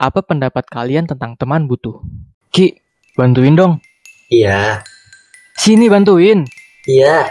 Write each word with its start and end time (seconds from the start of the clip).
Apa 0.00 0.24
pendapat 0.24 0.64
kalian 0.64 1.04
tentang 1.04 1.36
teman 1.36 1.68
butuh? 1.68 2.00
Ki, 2.48 2.72
bantuin 3.14 3.52
dong. 3.52 3.72
Iya, 4.32 4.80
Sini 5.52 5.92
bantuin. 5.92 6.48
iya, 6.88 7.28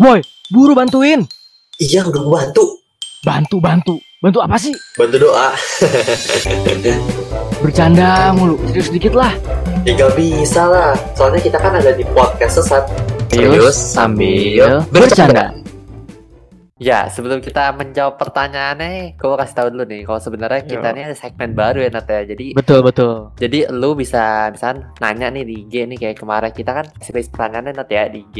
Boy, 0.00 0.24
buru 0.48 0.72
bantuin. 0.72 1.28
iya 1.76 2.00
udah 2.08 2.22
gua 2.24 2.32
bantu. 2.40 2.64
Bantu, 3.20 3.56
bantu. 3.60 3.94
Bantu 4.18 4.38
apa 4.40 4.56
sih? 4.56 4.72
Bantu 4.96 5.16
doa. 5.20 5.52
Bercanda 7.62 8.32
mulu. 8.32 8.56
Serius 8.70 8.88
dikit 8.88 9.12
lah. 9.12 9.34
ya 9.84 9.92
gak 9.94 10.16
bisa 10.16 10.62
lah, 10.66 10.92
soalnya 11.12 11.38
kita 11.38 11.58
kan 11.60 11.76
ada 11.76 11.92
di 11.92 12.02
podcast 12.16 12.62
sesat. 12.62 12.84
Serius 13.28 13.76
sambil 13.76 14.82
bercanda. 14.88 15.52
Ya, 16.78 17.10
sebelum 17.10 17.38
kita 17.38 17.74
menjawab 17.74 18.14
pertanyaannya, 18.16 19.14
gue 19.14 19.36
kasih 19.36 19.56
tahu 19.56 19.68
dulu 19.68 19.84
nih, 19.84 20.06
kalau 20.06 20.20
sebenarnya 20.20 20.62
kita 20.62 20.88
Yo. 20.88 20.94
ini 20.94 21.02
ada 21.04 21.16
segmen 21.16 21.50
baru 21.50 21.82
ya 21.82 21.90
Nat 21.90 22.06
ya. 22.06 22.22
Jadi 22.24 22.54
Betul, 22.54 22.80
betul. 22.80 23.34
jadi 23.34 23.66
lu 23.68 23.92
bisa 23.92 24.46
misal 24.48 24.86
nanya 24.96 25.26
nih 25.28 25.42
di 25.42 25.54
IG 25.60 25.74
nih 25.84 25.98
kayak 25.98 26.16
kemarin 26.16 26.50
kita 26.50 26.70
kan 26.72 26.86
space 26.96 27.28
pertanyaannya 27.28 27.74
Nat 27.74 27.90
ya 27.90 28.06
di 28.06 28.22
IG. 28.22 28.38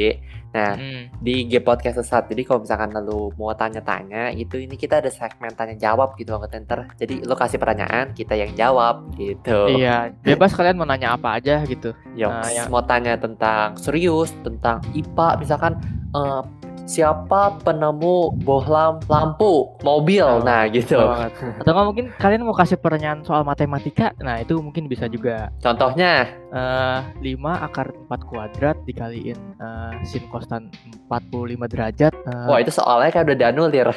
Nah, 0.48 0.72
Hmm. 0.72 1.10
di 1.18 1.44
IG 1.44 1.60
podcast 1.60 1.98
sesat. 1.98 2.24
Jadi 2.24 2.40
kalau 2.40 2.62
misalkan 2.62 2.94
lu 2.96 3.34
mau 3.34 3.52
tanya-tanya 3.52 4.30
itu 4.30 4.56
ini 4.56 4.74
kita 4.74 5.02
ada 5.02 5.10
segmen 5.10 5.50
tanya 5.52 5.74
jawab 5.74 6.14
gitu 6.14 6.32
banget 6.32 6.62
ntar. 6.62 6.94
Jadi 6.94 7.20
lu 7.20 7.34
kasih 7.34 7.58
pertanyaan, 7.58 8.14
kita 8.14 8.32
yang 8.32 8.55
jawab 8.55 9.12
gitu. 9.12 9.66
Iya, 9.68 10.14
bebas 10.22 10.55
kalian 10.55 10.78
mau 10.78 10.86
nanya 10.86 11.12
apa 11.12 11.36
aja 11.36 11.60
gitu. 11.64 11.91
Yang 12.14 12.32
Nah, 12.32 12.50
yang- 12.55 12.70
mau 12.70 12.80
tanya 12.80 13.18
tentang 13.18 13.74
serius, 13.77 14.30
tentang 14.41 14.78
IPA, 14.94 15.28
misalkan 15.36 15.74
eh, 16.08 16.41
siapa 16.88 17.60
penemu 17.60 18.33
bohlam 18.41 18.97
lampu 19.12 19.77
mobil, 19.84 20.24
nah 20.41 20.65
gitu. 20.73 20.97
Atau 20.97 21.70
nggak 21.77 21.87
mungkin 21.87 22.06
kalian 22.16 22.48
mau 22.48 22.56
kasih 22.56 22.80
pertanyaan 22.80 23.20
soal 23.28 23.45
matematika? 23.45 24.16
Nah, 24.24 24.41
itu 24.41 24.56
mungkin 24.56 24.88
bisa 24.88 25.05
juga. 25.05 25.52
Contohnya, 25.61 26.33
eh 26.48 27.00
5 27.20 27.28
akar 27.66 27.92
4 28.08 28.24
kuadrat 28.24 28.77
dikaliin 28.88 29.36
eh, 29.60 29.92
sin 30.08 30.24
kostan 30.32 30.72
45 31.12 31.20
derajat. 31.68 32.12
eh, 32.16 32.46
wah 32.48 32.58
itu 32.58 32.72
soalnya 32.72 33.12
kan 33.12 33.28
udah 33.28 33.36
dianulir. 33.36 33.88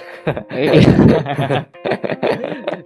iya. 0.52 0.83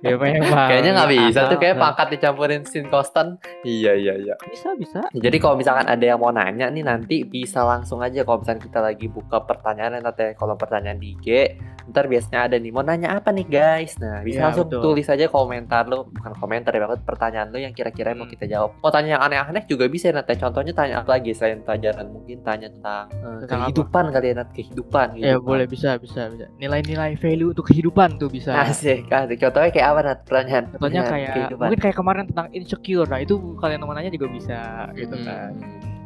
ya 0.06 0.16
memang. 0.22 0.70
Kayaknya 0.70 0.92
nggak 0.94 1.10
bisa 1.18 1.40
tuh 1.50 1.58
kayak 1.58 1.76
Nah, 1.76 1.82
pangkat 1.90 2.08
dicampurin 2.14 2.62
sin 2.64 2.86
kostan. 2.94 3.42
Iya 3.66 3.98
iya 3.98 4.14
iya. 4.22 4.36
Bisa, 4.46 4.78
bisa. 4.78 5.02
Jadi 5.12 5.38
kalau 5.42 5.58
misalkan 5.58 5.90
ada 5.90 6.06
yang 6.06 6.22
mau 6.22 6.30
nanya 6.30 6.70
nih 6.70 6.86
nanti 6.86 7.26
bisa 7.26 7.66
langsung 7.66 8.06
aja 8.06 8.22
kalau 8.22 8.46
misalkan 8.46 8.62
kita 8.62 8.80
lagi 8.86 9.10
buka 9.10 9.42
pertanyaan 9.44 9.98
nanti 9.98 10.38
kalau 10.38 10.54
pertanyaan 10.54 11.02
di 11.02 11.18
IG 11.18 11.28
ntar 11.88 12.06
biasanya 12.06 12.40
ada 12.44 12.56
nih 12.56 12.70
mau 12.70 12.82
nanya 12.82 13.14
apa 13.14 13.30
nih 13.30 13.44
guys 13.44 13.96
nah 13.96 14.20
bisa 14.20 14.36
Iya, 14.36 14.44
langsung 14.44 14.68
betul. 14.68 14.82
tulis 14.84 15.06
aja 15.06 15.26
komentar 15.28 15.86
lu 15.86 16.04
bukan 16.08 16.34
komentar 16.36 16.70
ya 16.70 16.82
banget 16.82 17.00
pertanyaan 17.02 17.48
lu 17.48 17.58
yang 17.58 17.72
kira-kira 17.72 18.12
mau 18.12 18.24
Hmm. 18.24 18.32
kita 18.32 18.46
jawab 18.48 18.70
mau 18.76 18.90
tanya 18.90 19.10
yang 19.12 19.24
aneh-aneh 19.24 19.64
juga 19.64 19.86
bisa 19.86 20.10
nanti 20.10 20.34
contohnya 20.36 20.72
tanya 20.72 20.96
apa 21.00 21.10
lagi 21.12 21.32
selain 21.32 21.60
pelajaran 21.60 22.06
mungkin 22.08 22.42
tanya 22.42 22.68
tentang, 22.68 23.06
eh, 23.12 23.38
Tentang 23.42 23.60
apa? 23.60 23.66
kehidupan 23.68 24.04
kali 24.10 24.26
ya 24.26 24.34
Nat. 24.36 24.50
kehidupan 24.52 25.08
Ya 25.12 25.22
kehidupan. 25.34 25.46
boleh 25.46 25.66
bisa 25.66 25.90
bisa 25.96 26.22
bisa. 26.28 26.46
Nilai-nilai 26.56 27.12
value 27.16 27.50
untuk 27.52 27.66
kehidupan 27.66 28.10
tuh 28.16 28.28
bisa. 28.28 28.52
asik 28.58 29.06
asik 29.08 29.38
contohnya 29.40 29.70
kayak 29.70 29.88
apa 29.88 30.00
Nat 30.04 30.20
pertanyaan 30.24 30.64
Contohnya 30.72 31.02
kayak 31.04 31.30
kehidupan. 31.32 31.66
mungkin 31.66 31.82
kayak 31.82 31.96
kemarin 31.96 32.24
tentang 32.26 32.48
insecure. 32.52 33.06
Nah, 33.06 33.20
itu 33.20 33.34
kalian 33.56 33.80
mau 33.80 33.92
nanya 33.92 34.10
juga 34.10 34.28
bisa 34.28 34.60
gitu 34.94 35.14
Hmm. 35.14 35.24
kan. 35.24 35.52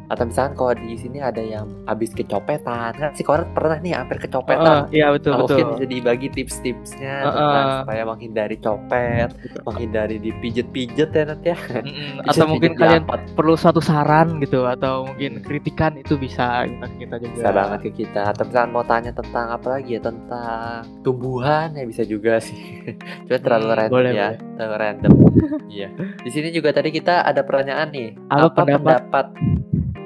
Atau 0.10 0.26
misalkan 0.26 0.54
kalau 0.54 0.74
di 0.76 0.96
sini 0.96 1.20
ada 1.20 1.38
yang 1.38 1.70
habis 1.86 2.10
kecopetan 2.12 2.92
kan 2.92 3.14
si 3.14 3.22
Koret 3.22 3.46
pernah 3.52 3.78
nih 3.78 3.94
hampir 3.94 4.18
kecopetan 4.20 4.90
iya 4.90 5.10
betul 5.10 5.30
Nah, 5.30 5.40
betul. 5.40 5.56
mungkin 5.56 5.66
bisa 5.72 5.86
dibagi 5.88 6.28
tips-tipsnya 6.30 7.16
Heeh. 7.22 7.32
tentang 7.32 7.66
supaya 7.80 8.02
menghindari 8.04 8.58
copet, 8.58 9.30
menghindari 9.64 10.18
dipijet-pijet 10.18 11.10
ya 11.10 11.24
nanti 11.24 11.48
ya. 11.48 11.58
Bisa 12.26 12.34
Atau 12.36 12.46
mungkin 12.48 12.74
kalian 12.74 13.04
diapat. 13.04 13.20
perlu 13.34 13.54
suatu 13.54 13.78
saran 13.80 14.40
gitu 14.40 14.66
atau 14.66 15.06
mungkin 15.06 15.40
kritikan 15.40 15.94
itu 15.96 16.16
bisa 16.16 16.66
kita, 16.66 16.86
kita 16.98 17.16
juga. 17.20 17.34
bisa 17.36 17.50
banget 17.52 17.80
ke 17.82 17.92
kita. 17.96 18.22
Atau 18.28 18.44
misalkan 18.44 18.72
mau 18.72 18.84
tanya 18.84 19.12
tentang 19.12 19.46
apa 19.50 19.68
lagi 19.72 19.92
ya 19.92 20.02
tentang 20.02 20.74
tumbuhan 21.02 21.72
ya 21.72 21.86
bisa 21.86 22.02
juga 22.04 22.38
sih. 22.40 22.58
Cuma 23.26 23.38
terlalu 23.38 23.66
Hmm, 23.66 23.78
random 23.78 23.94
boleh, 23.94 24.12
ya, 24.12 24.30
terlalu 24.56 24.76
random. 24.76 25.12
Iya. 25.70 25.88
Di 26.18 26.30
sini 26.30 26.50
juga 26.50 26.70
tadi 26.72 26.90
kita 26.90 27.22
ada 27.22 27.42
pertanyaan 27.42 27.90
nih. 27.90 28.10
Apa 28.28 28.50
pendapat- 28.58 29.06
pendapat 29.06 29.26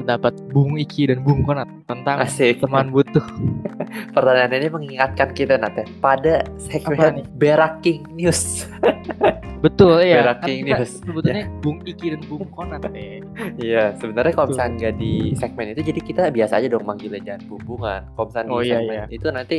pendapat 0.03 0.35
Bung 0.51 0.75
Iki 0.75 1.09
dan 1.09 1.23
Bung 1.23 1.41
Konat 1.41 1.65
tentang 1.87 2.19
asik? 2.19 2.59
teman 2.59 2.91
butuh. 2.91 3.23
Pertanyaan 4.15 4.51
ini 4.53 4.67
mengingatkan 4.69 5.31
kita 5.31 5.55
nanti 5.55 5.87
pada 5.97 6.43
Apa 6.43 6.59
segmen? 6.59 7.23
Beraking 7.33 8.03
News. 8.11 8.67
Betul 9.63 10.03
ya. 10.03 10.27
Beraking 10.27 10.67
kita 10.67 10.83
news. 10.83 10.91
sebetulnya 10.99 11.47
Bung 11.63 11.79
Iki 11.81 12.05
dan 12.11 12.21
Bung 12.27 12.43
Konat 12.51 12.83
nih. 12.85 13.23
Iya, 13.55 13.95
sebenarnya 13.95 14.33
kalau 14.33 14.51
misalnya 14.51 14.71
nggak 14.77 14.95
di 14.99 15.13
segmen 15.33 15.71
itu, 15.71 15.81
jadi 15.85 15.99
kita 16.03 16.21
biasa 16.29 16.59
aja 16.59 16.67
dong 16.67 16.83
manggilnya 16.83 17.23
jangan 17.23 17.43
hubungan. 17.47 18.01
Kalau 18.11 18.25
misalnya 18.27 18.51
Oh, 18.51 18.59
di 18.59 18.67
iya, 18.67 18.75
segmen 18.75 18.93
iya. 18.93 19.05
itu 19.07 19.27
nanti, 19.29 19.57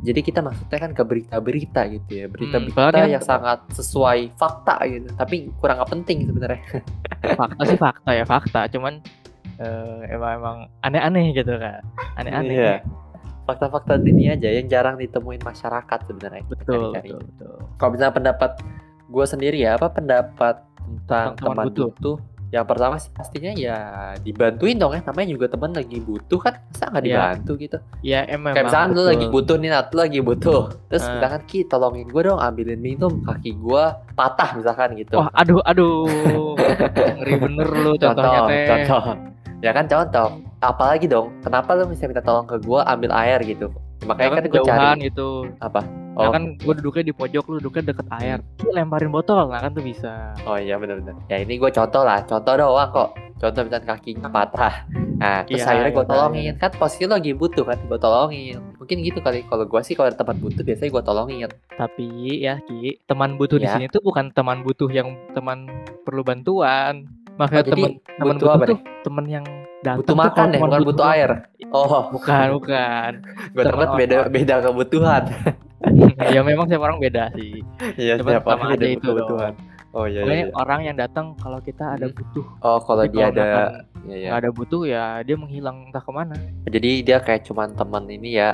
jadi 0.00 0.20
kita 0.20 0.40
maksudnya 0.40 0.78
kan 0.80 0.92
ke 0.92 1.02
berita-berita 1.02 1.80
gitu 1.88 2.10
ya, 2.12 2.26
berita-berita 2.26 2.94
kan- 2.94 3.10
yang 3.10 3.18
sangat 3.20 3.58
sesuai 3.72 4.18
fakta 4.34 4.86
gitu, 4.86 5.10
tapi 5.12 5.50
kurang 5.56 5.82
penting 5.84 6.22
sebenarnya. 6.24 6.62
Fakta 7.34 7.62
sih 7.64 7.74
fakta 7.76 8.10
ya 8.12 8.22
fakta, 8.24 8.60
cuman 8.68 9.02
eh, 9.58 10.08
emang 10.08 10.32
emang 10.34 10.56
aneh-aneh 10.80 11.30
gitu 11.32 11.54
kan. 11.54 11.82
Aneh-aneh. 12.14 12.54
Iya. 12.54 12.74
Fakta-fakta 13.44 13.96
dunia 13.96 14.34
aja 14.34 14.48
yang 14.50 14.66
jarang 14.66 14.96
ditemuin 14.96 15.40
masyarakat 15.40 15.98
sebenarnya. 16.04 16.44
Betul, 16.44 16.92
betul, 16.92 17.18
betul. 17.22 17.54
Kalau 17.74 17.90
misalnya 17.90 18.14
pendapat 18.14 18.50
gue 19.08 19.24
sendiri 19.24 19.56
ya, 19.58 19.74
apa 19.74 19.88
pendapat 19.88 20.60
tentang 20.78 21.32
Tentang 21.32 21.56
teman 21.56 21.64
butuh. 21.66 21.88
butuh? 21.90 22.16
Yang 22.48 22.64
pertama 22.64 22.96
sih 22.96 23.12
pastinya 23.12 23.52
ya 23.52 23.76
dibantuin 24.18 24.76
dong 24.76 24.96
ya, 24.96 25.04
namanya 25.04 25.28
juga 25.28 25.46
teman 25.48 25.68
lagi 25.68 26.00
butuh 26.00 26.38
kan, 26.38 26.56
masa 26.64 26.88
nggak 26.88 27.02
Iya. 27.02 27.12
dibantu 27.12 27.52
gitu? 27.58 27.78
Ya 28.00 28.20
emang. 28.24 28.52
Kayak 28.56 28.66
misalkan 28.66 28.90
lu 28.90 29.02
lagi 29.04 29.26
butuh 29.28 29.56
nih, 29.58 29.68
Nat, 29.68 29.86
lu 29.92 30.00
lagi 30.00 30.20
butuh. 30.20 30.62
Terus 30.88 31.04
Ah. 31.04 31.12
misalkan 31.12 31.42
Ki, 31.44 31.58
tolongin 31.64 32.08
gue 32.08 32.22
dong 32.22 32.40
ambilin 32.40 32.80
minum 32.80 33.20
kaki 33.20 33.52
gue 33.52 33.84
patah 34.12 34.50
misalkan 34.56 34.96
gitu. 34.96 35.20
Wah, 35.20 35.28
aduh, 35.32 35.60
aduh. 35.62 36.08
Ngeri 37.20 37.34
bener 37.38 37.68
lu 37.68 37.92
contohnya 37.96 38.40
contoh, 38.40 38.48
teh. 38.48 38.66
contoh. 38.66 39.02
Ya 39.58 39.74
kan 39.74 39.90
contoh. 39.90 40.38
Apalagi 40.58 41.06
dong, 41.06 41.34
kenapa 41.42 41.74
lu 41.74 41.86
bisa 41.86 42.06
minta 42.06 42.22
tolong 42.22 42.46
ke 42.46 42.58
gue 42.58 42.80
ambil 42.80 43.10
air 43.12 43.38
gitu? 43.42 43.70
Ya 43.70 43.78
Ya, 43.98 44.06
makanya 44.06 44.28
kan 44.28 44.38
kan 44.38 44.46
gue 44.48 44.62
cari 44.64 44.98
gitu. 45.04 45.28
apa? 45.58 45.80
Nah 45.82 46.18
Oh, 46.18 46.30
kan 46.30 46.42
gue 46.54 46.74
duduknya 46.74 47.04
di 47.04 47.14
pojok, 47.14 47.44
lu 47.46 47.54
duduknya 47.58 47.90
deket 47.90 48.06
air. 48.12 48.38
Lu 48.58 48.70
lemparin 48.70 49.10
botol, 49.10 49.46
nah 49.46 49.58
kan 49.58 49.70
tuh 49.70 49.82
bisa. 49.82 50.34
oh 50.44 50.54
iya 50.54 50.74
benar-benar. 50.74 51.14
Ya 51.26 51.38
ini 51.38 51.58
gue 51.58 51.70
contoh 51.70 52.02
lah, 52.02 52.22
contoh 52.22 52.54
doang 52.54 52.90
kok. 52.90 53.10
Contoh 53.38 53.62
misalkan 53.62 53.86
kakinya 53.88 54.26
patah. 54.26 54.82
Nah, 55.14 55.42
terus 55.42 55.62
Iya, 55.62 55.66
akhirnya 55.68 55.90
gue 55.92 56.02
iya, 56.02 56.10
tolongin. 56.10 56.52
Kan 56.58 56.70
posisi 56.74 57.06
lu 57.06 57.14
lagi 57.14 57.30
butuh 57.34 57.62
kan, 57.62 57.78
gue 57.80 57.98
tolongin. 57.98 58.58
Mungkin 58.74 58.96
gitu 58.98 59.18
kali. 59.18 59.46
Kalau 59.46 59.62
gue 59.62 59.80
sih 59.82 59.94
kalau 59.94 60.10
ada 60.10 60.18
tempat 60.18 60.38
butuh 60.38 60.62
biasanya 60.62 60.90
gue 60.90 61.02
tolongin. 61.04 61.50
Tapi 61.70 62.06
ya 62.40 62.58
Ki, 62.60 62.98
teman 63.04 63.34
butuh 63.34 63.58
di 63.58 63.66
Ya. 63.66 63.78
sini 63.78 63.86
tuh 63.86 64.02
bukan 64.02 64.30
teman 64.30 64.62
butuh 64.62 64.90
yang 64.90 65.14
teman 65.30 65.70
perlu 66.02 66.22
bantuan. 66.22 67.06
Makanya 67.38 67.62
Oh, 67.62 67.66
jadi 67.70 67.82
teman 67.86 67.92
teman 68.18 68.34
butuh 68.34 68.48
apa 68.50 68.64
tuh 68.66 68.78
teman 69.00 69.24
yang 69.24 69.44
datang 69.78 69.98
Butuh 70.02 70.10
tuh 70.10 70.18
makan 70.18 70.44
deh, 70.44 70.58
teman 70.58 70.68
bukan 70.68 70.82
butuh 70.84 71.06
air. 71.08 71.30
Oh, 71.70 72.02
Bukan, 72.10 72.46
bukan. 72.58 73.10
gue 73.54 73.62
tempat 73.62 73.88
beda 73.94 74.16
beda 74.26 74.54
kebutuhan. 74.60 75.22
ya 76.34 76.40
memang 76.42 76.66
setiap 76.66 76.82
orang 76.82 76.98
beda 76.98 77.30
sih. 77.38 77.62
Iya, 77.94 78.18
setiap 78.18 78.42
orang 78.44 78.74
beda 78.74 78.86
itu 78.90 79.06
kebutuhan. 79.06 79.52
Oh 79.96 80.04
iya, 80.04 80.20
Pokoknya 80.20 80.36
iya. 80.36 80.48
iya. 80.50 80.56
orang 80.58 80.80
yang 80.84 80.96
datang 80.98 81.32
kalau 81.38 81.58
kita 81.58 81.96
ada 81.96 82.06
Hmm. 82.06 82.16
butuh. 82.18 82.46
Oh, 82.60 82.78
kalau 82.82 83.02
Tapi 83.06 83.14
dia 83.14 83.24
kalau 83.24 83.32
ada 83.32 83.48
Iya, 84.04 84.16
iya. 84.16 84.30
ada 84.34 84.48
butuh 84.50 84.82
ya 84.84 85.04
dia 85.22 85.36
menghilang 85.38 85.88
entah 85.88 86.02
ke 86.02 86.12
mana. 86.12 86.36
Jadi 86.66 86.90
dia 87.02 87.18
kayak 87.18 87.46
cuman 87.46 87.72
teman 87.72 88.04
ini 88.06 88.36
ya 88.36 88.52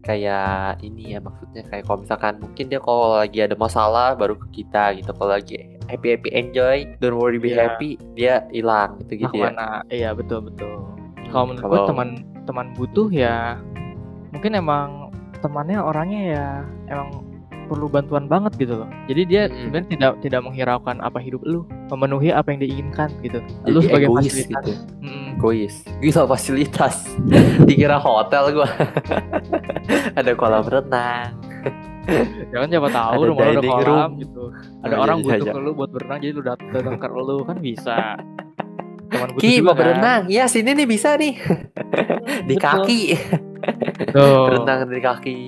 kayak 0.00 0.80
ini 0.80 1.12
ya 1.12 1.20
maksudnya 1.20 1.60
kayak 1.68 1.84
kalau 1.84 2.00
misalkan 2.00 2.40
mungkin 2.40 2.64
dia 2.66 2.80
kalau 2.80 3.20
lagi 3.20 3.38
ada 3.38 3.52
masalah 3.52 4.16
baru 4.16 4.32
ke 4.38 4.64
kita 4.64 4.96
gitu 4.96 5.12
kalau 5.12 5.36
lagi 5.36 5.60
happy 5.90 6.14
happy 6.14 6.30
enjoy 6.30 6.86
don't 6.98 7.14
worry 7.14 7.36
be 7.36 7.50
Iya. 7.50 7.74
happy 7.74 7.98
dia 8.14 8.46
hilang 8.48 8.96
gitu 9.02 9.26
gitu 9.26 9.34
ya 9.34 9.50
ke 9.50 9.50
mana. 9.50 9.66
Iya 9.88 10.10
betul 10.14 10.46
betul. 10.46 10.86
Kalau 11.28 11.44
menurut 11.46 11.66
gue 11.66 11.80
teman 11.86 12.08
teman 12.42 12.66
butuh 12.74 13.08
ya 13.08 13.58
mungkin 14.30 14.54
emang 14.54 15.10
temannya 15.40 15.78
orangnya 15.78 16.22
ya 16.24 16.46
emang 16.88 17.26
perlu 17.66 17.86
bantuan 17.86 18.26
banget 18.26 18.50
gitu 18.58 18.82
loh. 18.82 18.90
Jadi 19.06 19.22
dia 19.24 19.42
Mm-mm. 19.46 19.70
sebenarnya 19.70 19.88
tidak 19.90 20.12
tidak 20.22 20.40
menghiraukan 20.42 20.98
apa 20.98 21.22
hidup 21.22 21.38
lu, 21.46 21.62
memenuhi 21.86 22.34
apa 22.34 22.50
yang 22.50 22.58
diinginkan 22.60 23.14
gitu. 23.22 23.38
Jadi 23.62 23.70
lu 23.70 23.78
sebagai 23.80 24.10
egois 24.10 24.26
fasilitas. 24.26 24.50
gitu 24.66 24.72
Mm-mm. 25.00 25.26
egois 25.38 25.74
gila 26.02 26.22
fasilitas 26.26 26.94
dikira 27.70 27.96
hotel 27.96 28.44
gua 28.52 28.68
ada 30.18 30.30
kolam 30.34 30.66
renang 30.66 31.30
Jangan 32.50 32.66
siapa 32.68 32.88
tahu 32.88 33.12
Ada 33.14 33.28
rumah 33.28 33.44
lu 33.44 33.52
ada 33.52 33.62
kolam 33.62 33.86
room. 33.86 34.10
gitu. 34.18 34.42
Ada 34.80 34.92
Oh, 34.92 35.00
orang 35.00 35.16
iya, 35.16 35.24
butuh 35.26 35.36
iya. 35.40 35.52
ke 35.52 35.60
lu 35.60 35.70
buat 35.72 35.90
berenang 35.90 36.18
jadi 36.18 36.32
lu 36.32 36.42
dat- 36.42 36.68
datang 36.68 36.96
ke 36.96 37.06
lu 37.08 37.36
kan 37.42 37.56
bisa. 37.58 37.98
Teman 39.10 39.28
Ki 39.36 39.58
mau 39.58 39.70
kan. 39.70 39.78
berenang 39.80 40.22
ya 40.28 40.46
sini 40.46 40.70
nih 40.72 40.86
bisa 40.86 41.14
nih 41.14 41.34
di 42.48 42.54
Betul. 42.54 42.62
kaki 42.62 43.00
Tuh. 44.08 44.46
berenang 44.46 44.86
di 44.86 45.02
kaki 45.02 45.38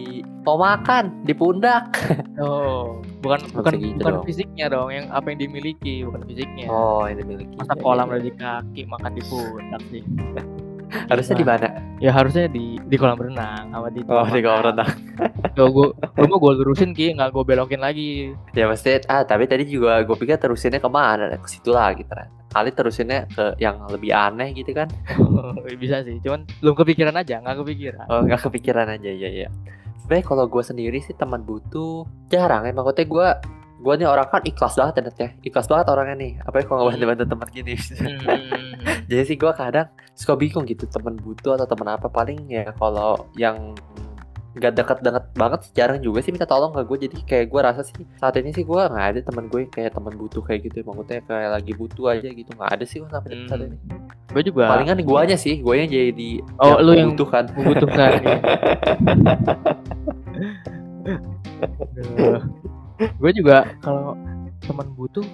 mau 0.43 0.59
makan 0.59 1.23
di 1.23 1.31
pundak 1.33 1.95
Oh, 2.35 2.99
bukan 3.23 3.39
bukan 3.53 3.73
gitu 3.77 4.03
bukan 4.03 4.13
dong. 4.13 4.27
fisiknya 4.27 4.67
dong, 4.67 4.91
yang 4.91 5.07
apa 5.09 5.31
yang 5.31 5.39
dimiliki, 5.41 6.03
bukan 6.03 6.27
fisiknya. 6.27 6.67
oh 6.67 7.07
ini 7.07 7.23
dimiliki 7.23 7.55
Masa 7.55 7.71
Iya, 7.71 7.79
kolam 7.79 8.03
iya, 8.05 8.13
ada 8.13 8.21
di 8.21 8.33
kaki, 8.35 8.81
makan 8.85 9.11
di 9.13 9.23
pundak 9.23 9.83
sih. 9.89 10.03
Harusnya 11.11 11.37
di 11.37 11.47
mana? 11.47 11.69
Ya 11.99 12.11
harusnya 12.13 12.47
di 12.51 12.77
di 12.81 12.97
kolam 12.99 13.19
renang 13.21 13.73
sama 13.73 13.89
di 13.89 14.01
oh 14.05 14.27
di 14.29 14.41
kolam 14.45 14.63
renang. 14.73 14.93
Tuh, 15.57 15.69
gua, 15.69 15.93
gua 15.93 16.27
mau 16.27 16.39
gue 16.41 16.53
lurusin 16.65 16.93
ki, 16.97 17.17
nggak 17.17 17.31
gue 17.33 17.45
belokin 17.45 17.81
lagi. 17.81 18.33
ya 18.53 18.69
pasti 18.69 19.01
ah 19.09 19.23
tapi 19.25 19.45
tadi 19.49 19.69
juga 19.69 20.01
gue 20.03 20.17
pikir 20.17 20.37
terusinnya 20.41 20.81
ke 20.81 20.91
mana? 20.91 21.29
Ke 21.37 21.49
situ 21.49 21.73
lagi 21.73 22.05
ternyata. 22.05 22.33
Kali 22.53 22.71
terusinnya 22.73 23.25
ke 23.33 23.57
yang 23.57 23.81
lebih 23.89 24.13
aneh 24.13 24.53
gitu 24.53 24.77
kan? 24.77 24.89
Bisa 25.83 26.05
sih, 26.05 26.21
cuman 26.21 26.45
belum 26.61 26.75
kepikiran 26.77 27.17
aja, 27.17 27.41
nggak 27.41 27.57
kepikiran. 27.65 28.05
oh 28.13 28.21
nggak 28.25 28.41
kepikiran 28.49 28.87
aja 28.93 29.09
ya 29.09 29.49
ya 29.49 29.51
sebenarnya 30.03 30.27
kalau 30.27 30.45
gue 30.51 30.61
sendiri 30.67 30.99
sih 31.01 31.15
teman 31.15 31.47
butuh 31.47 32.05
jarang. 32.29 32.67
Emang 32.67 32.85
maksudnya 32.85 33.07
gue 33.09 33.29
gue 33.83 33.95
nih 33.97 34.07
orang 34.07 34.31
kan 34.31 34.43
ikhlas 34.43 34.75
banget 34.75 34.95
ya 34.97 35.03
ya. 35.19 35.29
Ikhlas 35.43 35.67
banget 35.67 35.87
orangnya 35.89 36.17
nih. 36.17 36.33
Apa 36.41 36.57
ya 36.59 36.65
kalau 36.65 36.81
nggak 36.83 36.95
bantu 36.95 37.07
bantu 37.11 37.25
teman 37.27 37.49
gini. 37.51 37.75
Hmm. 37.75 38.19
jadi 39.11 39.23
sih 39.27 39.35
gue 39.35 39.53
kadang 39.53 39.87
suka 40.15 40.35
bingung 40.35 40.63
gitu 40.65 40.87
teman 40.87 41.19
butuh 41.19 41.55
atau 41.55 41.67
teman 41.67 41.89
apa. 41.91 42.07
Paling 42.07 42.47
ya 42.47 42.71
kalau 42.73 43.27
yang 43.35 43.75
nggak 44.53 44.77
deket-deket 44.77 45.25
banget 45.33 45.61
jarang 45.73 45.97
juga 45.99 46.21
sih 46.21 46.29
minta 46.29 46.45
tolong 46.45 46.71
ke 46.71 46.85
gue 46.85 47.09
jadi 47.09 47.17
kayak 47.25 47.47
gue 47.49 47.61
rasa 47.63 47.81
sih 47.83 47.97
saat 48.21 48.37
ini 48.37 48.53
sih 48.53 48.61
gue 48.63 48.77
nggak 48.77 49.07
ada 49.09 49.21
teman 49.25 49.49
gue 49.49 49.65
yang 49.65 49.73
kayak 49.73 49.97
teman 49.97 50.13
butuh 50.13 50.45
kayak 50.45 50.69
gitu 50.69 50.85
maksudnya 50.85 51.25
kayak 51.25 51.51
lagi 51.51 51.73
butuh 51.73 52.07
aja 52.13 52.29
gitu. 52.29 52.51
Nggak 52.53 52.71
ada 52.71 52.85
sih 52.85 53.01
gue 53.01 53.09
sampai 53.11 53.31
Hmm. 53.33 53.49
saat 53.49 53.61
ini. 53.65 53.77
Gue 54.29 54.43
juga 54.45 54.65
palingan 54.69 55.01
gue 55.01 55.19
aja 55.19 55.37
sih. 55.37 55.59
Gue 55.59 55.75
yang 55.81 55.89
jadi 55.89 56.31
Oh, 56.61 56.79
lu 56.79 56.93
yang- 56.93 57.17
membutuhkan. 57.17 57.45
membutuhkan. 57.57 58.11
ya. 58.21 58.37
gue 63.11 63.31
juga 63.35 63.57
kalau 63.81 64.15
teman 64.63 64.89
butuh 64.95 65.25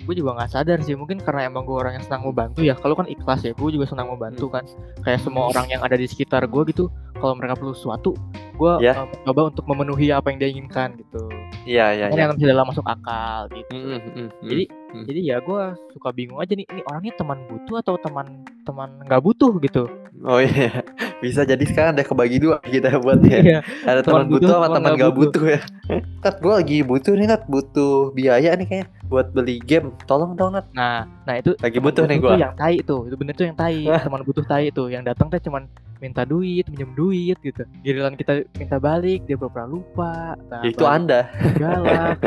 gue 0.00 0.14
juga 0.16 0.32
nggak 0.42 0.50
sadar 0.50 0.78
sih. 0.82 0.96
Mungkin 0.96 1.20
karena 1.22 1.46
emang 1.46 1.68
gue 1.68 1.76
orang 1.76 2.00
yang 2.00 2.04
senang 2.04 2.26
membantu 2.26 2.64
ya. 2.64 2.74
Kalau 2.74 2.96
kan 2.96 3.06
ikhlas 3.06 3.44
ya 3.44 3.52
gue 3.54 3.70
juga 3.70 3.86
senang 3.86 4.10
membantu 4.10 4.50
kan. 4.50 4.64
Kayak 5.04 5.20
semua 5.22 5.52
orang 5.52 5.70
yang 5.70 5.84
ada 5.84 5.94
di 5.94 6.08
sekitar 6.08 6.48
gue 6.50 6.62
gitu 6.72 6.88
kalau 7.20 7.36
mereka 7.36 7.54
perlu 7.60 7.76
sesuatu 7.76 8.16
gue 8.60 8.72
Ya. 8.84 8.92
uh, 8.92 9.08
mencoba 9.08 9.40
untuk 9.54 9.64
memenuhi 9.68 10.12
apa 10.12 10.32
yang 10.32 10.38
dia 10.40 10.50
inginkan 10.50 10.96
gitu. 10.98 11.22
Iya 11.64 11.86
iya 11.94 12.06
Kan 12.12 12.16
iya. 12.16 12.24
yang 12.32 12.56
dalam 12.56 12.66
masuk 12.68 12.84
akal 12.84 13.48
gitu. 13.52 13.72
Mm, 13.76 14.00
mm. 14.00 14.28
Jadi- 14.44 14.68
Hmm. 14.90 15.06
jadi 15.06 15.20
ya 15.22 15.36
gue 15.38 15.62
suka 15.94 16.10
bingung 16.10 16.42
aja 16.42 16.50
nih 16.50 16.66
ini 16.66 16.82
orangnya 16.90 17.14
teman 17.14 17.38
butuh 17.46 17.78
atau 17.78 17.94
teman 18.02 18.26
teman 18.66 18.90
nggak 19.06 19.22
butuh 19.22 19.54
gitu? 19.62 19.86
Oh 20.20 20.42
iya 20.42 20.82
bisa 21.24 21.46
jadi 21.46 21.62
sekarang 21.62 21.94
ada 21.94 22.02
kebagi 22.04 22.42
dua 22.42 22.58
kita 22.60 22.98
buat 22.98 23.22
ya 23.22 23.38
Iya. 23.54 23.58
ada 23.86 24.02
teman 24.02 24.26
butuh 24.26 24.50
butuh, 24.50 24.50
sama 24.50 24.66
teman 24.74 24.90
nggak 24.98 25.06
gak 25.06 25.14
butuh. 25.16 25.44
ya. 25.46 25.60
Nat 26.26 26.36
gue 26.42 26.52
lagi 26.52 26.78
butuh 26.82 27.12
nih 27.14 27.26
Nat 27.30 27.42
butuh 27.46 27.94
biaya 28.12 28.50
nih 28.58 28.66
kayaknya 28.66 28.86
buat 29.06 29.26
beli 29.30 29.56
game. 29.62 29.94
Tolong 30.10 30.34
dong 30.34 30.58
Nat 30.58 30.66
nah 30.74 31.06
nah 31.22 31.34
itu 31.38 31.54
lagi 31.62 31.78
butuh 31.78 32.04
nih 32.10 32.18
gue 32.18 32.34
yang 32.34 32.54
tai 32.58 32.76
tuh 32.82 33.06
itu 33.06 33.14
bener 33.14 33.34
tuh 33.38 33.46
yang 33.46 33.56
tai 33.56 33.78
teman 33.86 34.20
butuh 34.26 34.42
tai 34.42 34.74
tuh. 34.74 34.90
Yang 34.90 35.14
datang 35.14 35.30
teh 35.30 35.38
cuman 35.38 35.70
minta 36.02 36.26
duit 36.26 36.66
minjem 36.66 36.90
duit 36.98 37.38
gitu. 37.40 37.62
Giliran 37.86 38.18
kita 38.18 38.42
minta 38.58 38.82
balik 38.82 39.22
dia 39.30 39.38
pura-pura 39.38 39.70
lupa 39.70 40.34
nah, 40.50 40.66
itu 40.66 40.82
anda. 40.82 41.30
Galak 41.54 42.18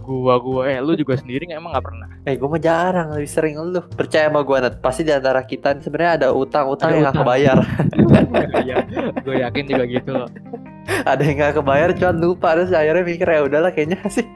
gua 0.00 0.36
gua 0.36 0.62
eh 0.66 0.78
lu 0.78 0.92
juga 0.94 1.16
sendiri 1.16 1.48
nggak? 1.48 1.58
Emang 1.58 1.72
nggak 1.72 1.86
pernah? 1.86 2.06
Eh 2.22 2.34
gue 2.34 2.48
mah 2.48 2.60
jarang 2.60 3.08
lebih 3.12 3.26
sering 3.26 3.54
lu. 3.58 3.80
Percaya 3.92 4.28
sama 4.28 4.40
gue 4.42 4.56
Nat. 4.58 4.74
Pasti 4.78 5.02
di 5.02 5.10
antara 5.10 5.42
kita 5.42 5.74
sebenarnya 5.78 6.12
ada 6.22 6.28
utang-utang 6.30 6.88
Ada 6.90 6.94
yang 6.94 7.04
gak 7.04 7.14
utang. 7.14 7.22
kebayar 7.24 7.58
Iya, 8.66 8.76
gue 9.22 9.34
yakin 9.42 9.64
juga 9.66 9.84
gitu 9.86 10.10
loh. 10.14 10.28
Ada 10.82 11.22
yang 11.22 11.36
gak 11.36 11.54
kebayar 11.56 11.88
cuman 11.92 12.16
lupa 12.18 12.48
terus 12.52 12.70
akhirnya 12.70 13.02
mikir 13.02 13.24
ya 13.24 13.40
udahlah 13.42 13.70
kayaknya 13.70 14.02
sih 14.08 14.26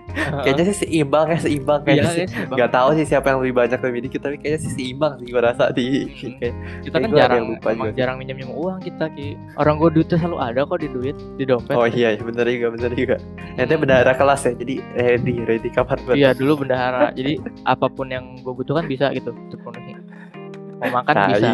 kayaknya 0.41 0.65
sih 0.69 0.77
seimbang 0.81 1.27
ya 1.29 1.39
seimbang 1.39 1.81
Iya, 1.83 1.87
kayaknya 1.87 2.09
sih 2.09 2.25
guys, 2.25 2.47
Bang. 2.47 2.57
Gak 2.57 2.71
tahu 2.73 2.89
sih 2.95 3.05
siapa 3.05 3.27
yang 3.29 3.39
lebih 3.41 3.55
banyak 3.57 3.79
lebih 3.81 4.01
dikit 4.07 4.21
tapi 4.23 4.37
kayaknya 4.37 4.61
sih 4.61 4.73
seimbang 4.73 5.13
sih 5.17 5.27
gue 5.27 5.43
rasa 5.43 5.65
di 5.71 5.87
Hmm. 6.07 6.39
kayak 6.39 6.55
kita 6.83 6.97
kan 6.97 7.11
jarang 7.11 7.45
lupa 7.51 7.69
juga. 7.73 7.91
jarang 7.93 8.17
minjem 8.17 8.37
minjem 8.37 8.53
uang 8.53 8.79
kita 8.81 9.05
ki 9.11 9.29
orang 9.57 9.75
gue 9.77 9.91
duitnya 9.93 10.17
selalu 10.17 10.39
ada 10.39 10.61
kok 10.63 10.79
di 10.79 10.89
duit 10.89 11.17
di 11.35 11.45
dompet 11.45 11.75
Oh 11.75 11.87
iya, 11.87 12.09
iya 12.11 12.23
bener 12.23 12.47
juga, 12.47 12.69
bener 12.73 12.91
juga. 12.93 13.17
Nanti 13.53 13.75
bendahara 13.75 14.13
kelas 14.13 14.41
ya, 14.43 14.53
jadi 14.55 14.75
ready, 14.95 15.35
ready 15.43 15.69
kapan 15.69 15.99
buat 16.03 16.15
iya 16.15 16.31
dulu 16.31 16.63
bendahara 16.63 17.11
jadi 17.11 17.37
apa 17.65 17.87
pun 17.87 18.07
yang 18.07 18.39
gue 18.39 18.53
butuhkan 18.53 18.87
bisa 18.87 19.11
gitu 19.11 19.31
untuk 19.31 19.59
penuhi 19.61 19.99
mau 20.77 20.91
makan 20.95 21.15
Tai. 21.15 21.29
bisa 21.33 21.49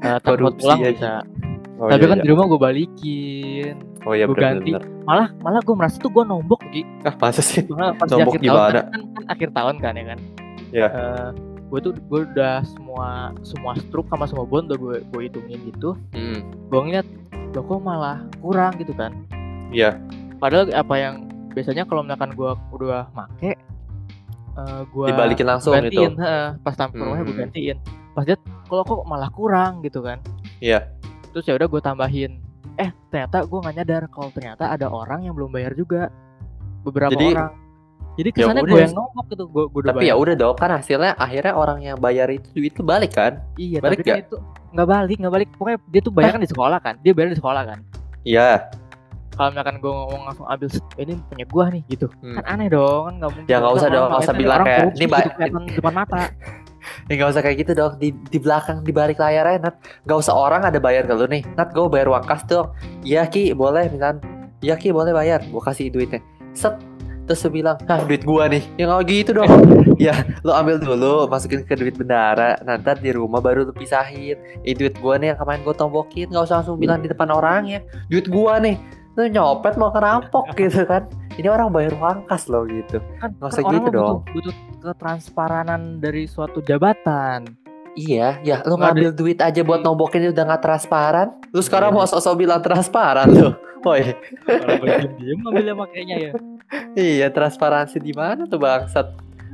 uh, 0.00 0.18
telepon 0.20 0.38
Korupsi 0.48 0.62
pulang 0.62 0.78
aja. 0.80 0.90
bisa 0.90 1.12
Oh, 1.78 1.86
tapi 1.86 2.02
iya, 2.02 2.10
kan 2.10 2.18
iya. 2.18 2.24
di 2.26 2.28
rumah 2.28 2.44
gue 2.44 2.58
balikin 2.58 3.74
Oh 4.08 4.16
iya 4.16 4.24
ganti. 4.24 4.72
bener. 4.72 4.82
malah 5.04 5.28
malah 5.38 5.60
gue 5.60 5.74
merasa 5.74 5.96
tuh 5.96 6.08
gue 6.08 6.24
nombok 6.24 6.64
ki 6.66 6.80
Ah 7.02 7.12
masa 7.14 7.40
sih? 7.40 7.60
Soalnya 7.62 7.92
pas 7.92 8.06
di 8.06 8.12
Nombok 8.14 8.32
akhir 8.32 8.40
gimana? 8.40 8.56
tahun 8.56 8.72
kan, 8.72 8.84
kan, 8.88 9.02
kan 9.04 9.24
akhir 9.28 9.48
tahun 9.52 9.74
kan 9.76 9.92
ya 9.92 10.04
kan 10.06 10.18
Iya. 10.68 10.88
gue 11.66 11.78
tuh 11.82 11.92
gue 11.92 12.20
udah 12.26 12.54
semua 12.62 13.08
semua 13.42 13.72
struk 13.76 14.08
sama 14.08 14.24
semua 14.24 14.42
bond 14.42 14.66
udah 14.66 14.78
gue 14.78 14.94
gue 15.02 15.20
hitungin 15.22 15.60
gitu 15.66 15.92
Hmm, 16.10 16.40
gue 16.66 16.80
ngeliat 16.82 17.04
loh 17.50 17.60
kok 17.62 17.78
malah 17.78 18.18
kurang 18.38 18.72
gitu 18.76 18.92
kan 18.92 19.12
Iya. 19.68 20.00
padahal 20.36 20.72
apa 20.72 20.94
yang 20.94 21.14
biasanya 21.50 21.84
kalau 21.84 22.00
misalkan 22.00 22.32
gue 22.32 22.48
udah 22.70 23.12
make 23.12 23.52
eh 24.54 24.80
gue 24.86 25.06
Dibalikin 25.06 25.46
langsung 25.46 25.72
gantiin 25.72 26.12
gitu. 26.12 26.18
heeh, 26.18 26.48
pas 26.58 26.72
sampai 26.72 26.98
rumahnya 26.98 27.22
gue 27.22 27.30
Hmm. 27.30 27.42
gantiin 27.44 27.76
pas 28.10 28.24
lihat 28.24 28.40
kalau 28.64 28.82
kok 28.82 29.04
malah 29.04 29.28
kurang 29.28 29.80
gitu 29.80 30.00
kan 30.00 30.18
Iya. 30.58 30.88
terus 31.30 31.44
ya 31.44 31.54
udah 31.54 31.66
gue 31.66 31.80
tambahin 31.80 32.40
eh 32.78 32.90
ternyata 33.08 33.42
gue 33.42 33.58
nggak 33.58 33.74
nyadar 33.76 34.02
kalau 34.06 34.30
ternyata 34.30 34.64
ada 34.68 34.86
orang 34.86 35.20
yang 35.22 35.34
belum 35.34 35.50
bayar 35.50 35.74
juga. 35.74 36.08
Beberapa 36.80 37.10
Jadi, 37.10 37.34
orang. 37.34 37.52
Jadi 38.14 38.28
ya 38.28 38.34
kesannya 38.40 38.62
gue 38.64 38.80
yang 38.80 38.94
nombok 38.94 39.24
gitu 39.28 39.44
gue 39.46 39.64
gue 39.68 39.80
udah 39.80 39.92
Tapi 39.92 39.98
ya 40.00 40.10
bayar. 40.10 40.22
udah 40.24 40.34
dong, 40.36 40.54
kan 40.56 40.70
hasilnya 40.72 41.12
akhirnya 41.14 41.54
orang 41.54 41.78
yang 41.80 41.96
bayar 41.96 42.26
itu 42.28 42.46
duit 42.50 42.70
itu 42.70 42.82
balik 42.82 43.12
kan? 43.12 43.38
iya 43.54 43.78
balik 43.78 44.00
tapi 44.00 44.08
kan 44.08 44.16
itu 44.20 44.36
nggak 44.68 44.88
balik 44.88 45.16
nggak 45.18 45.32
balik. 45.32 45.48
Pokoknya 45.54 45.78
dia 45.86 46.00
tuh 46.00 46.12
bayar 46.12 46.30
kan 46.32 46.40
di 46.40 46.48
sekolah 46.48 46.78
kan 46.78 46.94
dia 46.98 47.12
bayar 47.12 47.28
di 47.28 47.38
sekolah 47.38 47.62
kan. 47.64 47.78
Iya. 48.22 48.50
kalau 49.30 49.54
misalkan 49.54 49.78
gue 49.78 49.86
ngomong 49.88 50.22
langsung 50.26 50.46
ambil 50.50 50.66
"Set, 50.66 50.82
ini 50.98 51.14
punya 51.24 51.46
gue 51.46 51.64
nih 51.70 51.82
gitu. 51.88 52.06
Hmm. 52.18 52.34
kan 52.34 52.44
aneh 52.48 52.66
dong 52.68 53.02
kan 53.06 53.14
nggak 53.16 53.30
mungkin 53.30 53.46
Ya, 53.46 53.56
nggak 53.56 53.70
usah 53.72 53.88
dong, 53.88 54.06
nggak 54.10 54.18
usah 54.20 54.34
kan 54.34 54.42
bilang 54.42 54.58
kayak, 54.60 54.82
"Ini 54.82 54.98
gitu, 54.98 55.06
ba- 55.06 55.30
kelihatan 55.30 55.62
depan 55.70 55.92
mata 55.94 56.20
Ya 57.08 57.12
nggak 57.18 57.30
usah 57.34 57.42
kayak 57.44 57.56
gitu 57.64 57.72
dong. 57.74 57.92
Di 57.96 58.12
di 58.12 58.38
belakang 58.38 58.84
di 58.84 58.92
balik 58.92 59.18
layarnya 59.18 59.70
Nat. 59.70 59.76
Gak 60.04 60.18
usah 60.18 60.34
orang 60.34 60.62
ada 60.64 60.78
bayar 60.78 61.04
ke 61.08 61.14
lu 61.14 61.26
nih. 61.26 61.42
Nat 61.56 61.72
gue 61.72 61.86
bayar 61.88 62.08
uang 62.10 62.24
kas 62.26 62.42
dong. 62.48 62.72
Iya 63.04 63.26
Ki, 63.28 63.52
boleh 63.52 63.88
misalkan. 63.92 64.20
Iya 64.60 64.74
Ki, 64.76 64.90
boleh 64.90 65.12
bayar. 65.14 65.44
Gue 65.46 65.62
kasih 65.62 65.88
duitnya. 65.92 66.20
Set. 66.52 66.74
Terus 67.28 67.44
lu 67.44 67.60
bilang, 67.60 67.76
"Nah, 67.84 68.00
duit 68.08 68.24
gua 68.24 68.48
nih." 68.48 68.64
Ya 68.80 68.88
nggak 68.88 69.04
gitu 69.04 69.36
dong. 69.36 69.52
ya, 70.00 70.16
lu 70.40 70.48
ambil 70.48 70.80
dulu, 70.80 71.28
masukin 71.28 71.60
ke 71.60 71.76
duit 71.76 71.92
bendara. 71.92 72.56
Nanti 72.64 73.04
di 73.04 73.12
rumah 73.12 73.44
baru 73.44 73.68
lu 73.68 73.72
pisahin. 73.76 74.40
Eh, 74.64 74.72
duit 74.72 74.96
gua 74.96 75.20
nih 75.20 75.36
yang 75.36 75.38
kemarin 75.44 75.60
gua 75.60 75.76
tombokin. 75.76 76.32
Gak 76.32 76.48
usah 76.48 76.64
langsung 76.64 76.80
bilang 76.80 77.04
di 77.04 77.12
depan 77.12 77.28
orang 77.28 77.68
ya. 77.68 77.80
Duit 78.08 78.32
gua 78.32 78.56
nih. 78.64 78.80
Lu 79.20 79.28
nyopet 79.28 79.76
mau 79.76 79.92
kerampok 79.92 80.48
gitu 80.56 80.88
kan. 80.88 81.04
Ini 81.36 81.52
orang 81.52 81.68
bayar 81.68 81.92
uang 82.00 82.24
kas 82.32 82.48
loh 82.48 82.64
gitu. 82.64 82.96
kan, 83.20 83.28
Nggak 83.36 83.50
usah 83.52 83.62
kan 83.62 83.72
gitu 83.76 83.88
dong. 83.92 84.24
butuh, 84.24 84.48
butuh 84.48 84.54
ketransparanan 84.80 85.98
dari 85.98 86.24
suatu 86.30 86.62
jabatan 86.62 87.44
Iya, 87.98 88.38
ya 88.46 88.62
lu 88.62 88.78
ngambil 88.78 89.10
duit 89.10 89.42
aja 89.42 89.58
buat 89.66 89.82
nombokin 89.82 90.22
itu 90.22 90.30
udah 90.30 90.46
nggak 90.54 90.62
transparan. 90.62 91.34
Lu 91.50 91.58
sekarang 91.58 91.90
mau 91.90 92.06
sosok 92.06 92.38
bilang 92.38 92.62
transparan 92.62 93.26
lu. 93.26 93.50
Woi, 93.82 94.14
diem 95.18 95.38
ngambilnya 95.42 95.74
makanya 95.74 96.14
ya 96.18 96.32
iya 96.98 97.26
transparansi 97.30 98.02
di 98.02 98.12
mana 98.14 98.46
tuh 98.46 98.60
bangsat. 98.60 99.06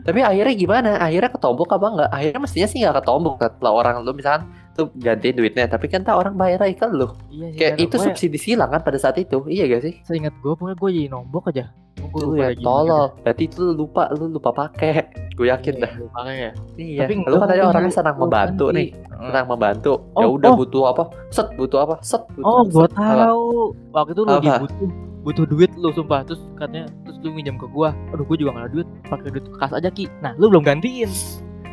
Tapi 0.04 0.20
akhirnya 0.20 0.52
gimana? 0.52 0.90
Akhirnya 1.00 1.32
ketombok 1.32 1.72
apa 1.72 1.86
enggak? 1.88 2.10
Akhirnya 2.12 2.40
mestinya 2.44 2.68
sih 2.68 2.78
nggak 2.84 2.96
ketombok 3.00 3.40
setelah 3.40 3.72
orang 3.72 3.94
lu 4.04 4.12
misalkan 4.12 4.44
tuh 4.74 4.90
gantiin 4.94 5.34
duitnya, 5.34 5.64
tapi 5.64 5.86
kan 5.86 6.02
tak 6.02 6.14
orang 6.14 6.34
bayar 6.34 6.60
ke 6.60 6.86
lu. 6.86 7.08
iya 7.30 7.46
sih 7.48 7.58
Kayak 7.58 7.72
kan. 7.72 7.84
itu 7.86 7.96
subsidi 7.96 8.38
silang 8.38 8.70
kan 8.70 8.82
pada 8.82 8.98
saat 8.98 9.16
itu. 9.16 9.46
Iya 9.46 9.70
gak 9.70 9.82
sih? 9.82 9.94
seingat 10.02 10.34
gue 10.36 10.52
pokoknya 10.52 10.76
gue 10.76 10.90
jadi 10.92 11.08
nombok 11.08 11.48
aja 11.48 11.70
gue 12.04 12.20
Lu 12.20 12.36
ya 12.36 12.52
tolol. 12.60 13.10
Berarti 13.22 13.42
itu 13.48 13.58
lu 13.58 13.72
lupa, 13.74 14.06
lu 14.12 14.28
lupa 14.28 14.50
pakai. 14.52 15.08
Gue 15.34 15.50
yakin 15.50 15.82
dah. 15.82 15.90
makanya 16.14 16.50
Iya. 16.78 17.10
Tapi 17.10 17.12
lu 17.18 17.36
kan 17.40 17.48
tadi 17.48 17.58
gua 17.58 17.70
orangnya 17.74 17.90
ganti- 17.90 17.98
senang 17.98 18.14
gua 18.14 18.22
membantu 18.22 18.64
ganti. 18.70 18.76
nih. 18.78 18.88
Senang 19.10 19.46
membantu. 19.50 19.92
Ya 20.14 20.24
Oh, 20.24 20.30
udah 20.36 20.50
oh. 20.52 20.56
butuh 20.62 20.82
apa? 20.86 21.04
Set, 21.26 21.48
butuh 21.58 21.78
apa? 21.80 21.94
Set, 22.06 22.22
butuh 22.30 22.46
Oh, 22.46 22.62
gue 22.62 22.86
tahu. 22.88 23.48
Waktu 23.90 24.10
itu 24.12 24.22
lu 24.22 24.30
butuh 24.36 24.88
butuh 25.24 25.44
duit 25.48 25.70
lu 25.74 25.88
sumpah 25.90 26.20
terus 26.22 26.44
katanya 26.54 26.84
terus 27.02 27.16
lu 27.24 27.32
minjam 27.32 27.56
ke 27.56 27.64
gua 27.64 27.96
aduh 28.12 28.22
gua 28.22 28.36
juga 28.36 28.50
gak 28.52 28.60
ada 28.60 28.70
duit 28.70 28.88
pakai 29.08 29.28
duit 29.32 29.44
kas 29.56 29.72
aja 29.72 29.88
ki 29.88 30.04
nah 30.20 30.36
lu 30.36 30.52
belum 30.52 30.60
gantiin 30.60 31.08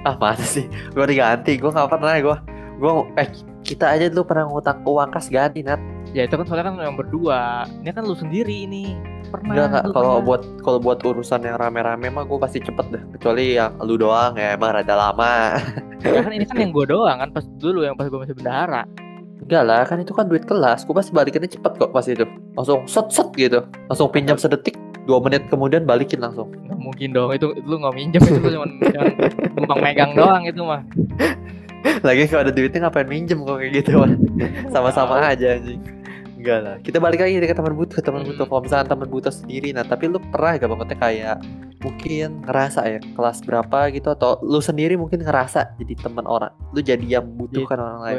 Ah 0.02 0.16
masa 0.18 0.42
sih? 0.42 0.66
Gue 0.98 1.06
diganti, 1.06 1.60
gue 1.60 1.70
gak 1.70 1.86
pernah 1.86 2.16
gue 2.18 2.38
Gue, 2.82 3.06
eh 3.22 3.30
kita 3.62 3.94
aja 3.94 4.10
dulu 4.10 4.26
pernah 4.26 4.50
ngutang 4.50 4.82
uang 4.90 5.14
kas 5.14 5.30
ganti 5.30 5.62
Nat. 5.62 5.78
Ya 6.18 6.26
itu 6.26 6.34
kan 6.34 6.50
soalnya 6.50 6.74
kan 6.74 6.82
yang 6.82 6.98
berdua. 6.98 7.70
Ini 7.86 7.94
kan 7.94 8.10
lu 8.10 8.18
sendiri 8.18 8.66
ini. 8.66 8.98
Pernah 9.30 9.54
Enggak 9.54 9.68
nggak 9.70 9.84
lu 9.86 9.94
kalau 9.94 10.18
pernah. 10.18 10.26
buat 10.26 10.42
kalau 10.66 10.80
buat 10.82 11.00
urusan 11.06 11.46
yang 11.46 11.62
rame-rame 11.62 12.10
mah 12.10 12.26
gue 12.26 12.40
pasti 12.42 12.58
cepet 12.58 12.86
deh. 12.90 13.04
Kecuali 13.16 13.62
yang 13.62 13.78
lu 13.86 14.02
doang 14.02 14.34
ya. 14.34 14.58
Emang 14.58 14.74
rada 14.74 14.96
lama. 14.98 15.34
Ya 16.02 16.26
kan 16.26 16.34
ini 16.34 16.50
kan 16.50 16.58
yang 16.58 16.74
gua 16.74 16.90
doang 16.90 17.22
kan. 17.22 17.30
Pas 17.30 17.46
dulu 17.62 17.86
yang 17.86 17.94
pas 17.94 18.10
gua 18.10 18.26
masih 18.26 18.34
bendahara. 18.34 18.90
Enggak 19.46 19.64
lah, 19.70 19.86
kan 19.86 20.02
itu 20.02 20.18
kan 20.18 20.26
duit 20.26 20.50
kelas. 20.50 20.82
Gue 20.82 20.98
pasti 20.98 21.14
balikinnya 21.14 21.46
cepet 21.46 21.78
kok 21.78 21.94
pas 21.94 22.02
itu. 22.10 22.26
Langsung 22.58 22.90
set 22.90 23.06
set 23.14 23.30
gitu. 23.38 23.62
Langsung 23.86 24.10
pinjam 24.10 24.34
sedetik, 24.34 24.74
dua 25.06 25.22
menit 25.22 25.46
kemudian 25.54 25.86
balikin 25.86 26.18
langsung. 26.18 26.50
nggak 26.66 26.82
mungkin 26.82 27.14
dong. 27.14 27.30
Itu, 27.38 27.54
itu 27.54 27.70
lu 27.70 27.86
nggak 27.86 27.94
minjem. 27.94 28.18
Itu 28.18 28.50
cuma 28.50 28.66
cuma 28.82 29.14
numpang 29.62 29.80
megang 29.86 30.18
doang 30.18 30.42
itu 30.50 30.62
mah 30.66 30.82
Lagi 32.02 32.30
kalau 32.30 32.42
ada 32.46 32.54
duitnya 32.54 32.80
ngapain 32.86 33.08
minjem 33.08 33.42
kok 33.42 33.58
kayak 33.58 33.72
gitu. 33.82 33.92
Sama-sama 34.70 35.22
aja 35.24 35.58
anjing. 35.58 35.82
Enggak 36.42 36.60
lah. 36.62 36.76
Kita 36.82 36.98
balik 36.98 37.22
lagi 37.22 37.38
ke 37.38 37.54
teman 37.54 37.78
butuh, 37.78 38.02
teman 38.02 38.26
butuh. 38.26 38.50
Kalau 38.50 38.62
misalkan 38.62 38.88
teman 38.90 39.08
butuh 39.08 39.30
sendiri, 39.30 39.70
nah 39.74 39.86
tapi 39.86 40.10
lu 40.10 40.18
pernah 40.18 40.58
gak 40.58 40.70
bangetnya 40.70 40.98
kayak 40.98 41.38
mungkin 41.82 42.46
ngerasa 42.46 42.80
ya 42.86 43.00
kelas 43.02 43.42
berapa 43.42 43.90
gitu 43.90 44.14
atau 44.14 44.38
lu 44.42 44.62
sendiri 44.62 44.94
mungkin 44.94 45.22
ngerasa 45.22 45.78
jadi 45.82 45.98
teman 45.98 46.30
orang, 46.30 46.54
lu 46.74 46.82
jadi 46.82 47.02
yang 47.02 47.26
membutuhkan 47.26 47.78
orang 47.78 48.02
lain. 48.02 48.18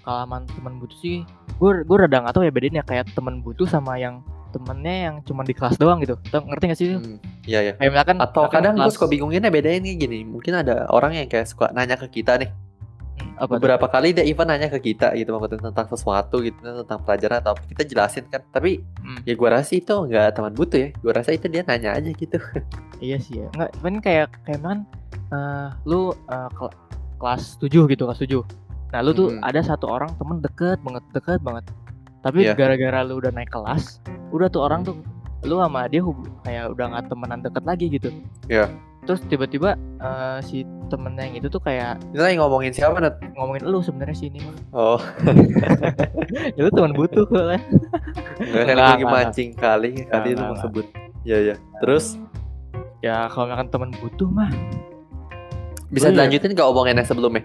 kalaman 0.00 0.48
teman 0.48 0.80
butuh 0.80 0.96
sih 0.98 1.20
gue 1.60 1.84
gue 1.84 1.96
rada 2.00 2.24
nggak 2.24 2.32
tahu 2.32 2.48
ya 2.48 2.50
bedain 2.50 2.74
ya 2.74 2.82
kayak 2.82 3.12
teman 3.12 3.44
butuh 3.44 3.68
sama 3.68 4.00
yang 4.00 4.24
temennya 4.50 5.12
yang 5.12 5.16
cuma 5.22 5.44
di 5.44 5.52
kelas 5.52 5.76
doang 5.76 6.00
gitu 6.00 6.16
Tau- 6.32 6.44
ngerti 6.44 6.64
gak 6.64 6.78
sih? 6.80 6.88
Hmm, 6.96 7.20
Iya 7.44 7.60
ya. 7.60 7.72
kayak 7.76 7.90
misalkan 7.92 8.16
Atau 8.20 8.48
kadang 8.48 8.76
gue 8.76 8.88
suka 8.88 9.06
bingunginnya 9.08 9.48
bedain 9.48 9.80
kayak 9.80 9.98
gini. 9.98 10.24
Mungkin 10.24 10.52
ada 10.56 10.88
orang 10.88 11.12
yang 11.12 11.28
kayak 11.28 11.48
suka 11.48 11.68
nanya 11.72 11.96
ke 11.96 12.08
kita 12.08 12.36
nih. 12.36 12.48
Hmm, 13.12 13.36
apa? 13.38 13.52
Beberapa 13.54 13.86
kali 13.86 14.10
dia 14.10 14.22
even 14.22 14.46
nanya 14.46 14.68
ke 14.68 14.80
kita 14.82 15.12
gitu 15.14 15.30
maksudnya 15.30 15.68
tentang 15.68 15.86
sesuatu 15.86 16.40
gitu 16.40 16.56
tentang 16.58 17.00
pelajaran 17.02 17.38
atau 17.38 17.52
apa. 17.52 17.62
kita 17.66 17.82
jelasin 17.84 18.24
kan. 18.26 18.40
Tapi 18.48 18.80
Hmm. 18.98 19.20
ya 19.22 19.32
gue 19.32 19.48
rasa 19.48 19.72
itu 19.72 19.92
nggak 19.92 20.32
teman 20.32 20.52
butuh 20.52 20.78
ya. 20.78 20.88
Gue 20.96 21.12
rasa 21.12 21.30
itu 21.30 21.46
dia 21.46 21.62
nanya 21.62 21.92
aja 21.92 22.08
gitu. 22.08 22.38
Iya 23.02 23.18
sih 23.18 23.34
ya. 23.36 23.50
Enggak, 23.50 23.70
kan 23.76 23.94
kayak 23.98 24.26
kayak 24.42 24.60
kan 24.62 24.78
eh, 25.28 25.68
lu 25.84 26.00
eh, 26.26 26.48
kel- 26.52 26.76
kelas 27.16 27.58
7 27.58 27.88
gitu, 27.88 28.02
kelas 28.04 28.20
7. 28.20 28.46
Nah, 28.88 29.00
lu 29.00 29.10
tuh 29.10 29.28
Mhm. 29.30 29.42
ada 29.42 29.60
satu 29.60 29.86
orang 29.86 30.12
temen 30.14 30.38
deket 30.38 30.78
banget, 30.80 31.02
deket 31.12 31.40
banget. 31.40 31.64
Tapi 32.20 32.46
Iya. 32.46 32.54
gara-gara 32.54 33.02
lu 33.02 33.18
udah 33.18 33.30
naik 33.30 33.48
kelas, 33.48 33.98
udah 34.30 34.46
tuh 34.46 34.62
orang 34.62 34.82
tuh 34.82 34.94
lu 35.42 35.58
sama 35.58 35.86
dia 35.86 35.98
kayak 36.42 36.70
udah 36.70 36.86
nggak 36.88 37.04
temenan 37.08 37.40
deket 37.40 37.64
lagi 37.64 37.86
gitu. 37.90 38.08
Iya. 38.46 38.70
Terus 39.02 39.18
tiba-tiba 39.26 39.70
eh, 39.98 40.38
si 40.42 40.62
temennya 40.86 41.24
yang 41.24 41.36
itu 41.36 41.48
tuh 41.48 41.58
kayak 41.58 41.98
Ini 42.08 42.20
lagi 42.20 42.36
ngomongin 42.36 42.70
siapa 42.70 42.96
Nat? 42.96 43.18
ngomongin 43.34 43.62
lu 43.64 43.80
sebenarnya 43.80 44.14
sih 44.14 44.28
ini 44.28 44.38
mah. 44.40 44.54
Oh, 44.70 45.00
ya 46.52 46.60
lu 46.64 46.70
teman 46.70 46.92
butuh 46.92 47.24
kok 47.24 47.42
lah. 47.42 47.60
nggak 48.38 48.64
kan 48.64 48.76
gue 48.76 48.94
enggak, 48.96 49.10
mancing 49.10 49.50
kali 49.52 49.90
kali 50.04 50.28
lu 50.28 50.38
enggak, 50.38 50.48
mau 50.48 50.56
sebut. 50.56 50.86
Iya 51.22 51.38
ya. 51.44 51.54
Terus 51.78 52.18
Ya 53.00 53.26
kalau 53.26 53.50
misalkan 53.50 53.68
teman 53.68 53.90
butuh 53.96 54.28
mah, 54.28 54.46
bisa 55.88 56.06
Oh, 56.06 56.08
iya. 56.08 56.14
dilanjutin 56.14 56.54
gak 56.54 56.68
omongan 56.68 56.94
yang 56.96 57.08
sebelumnya? 57.08 57.42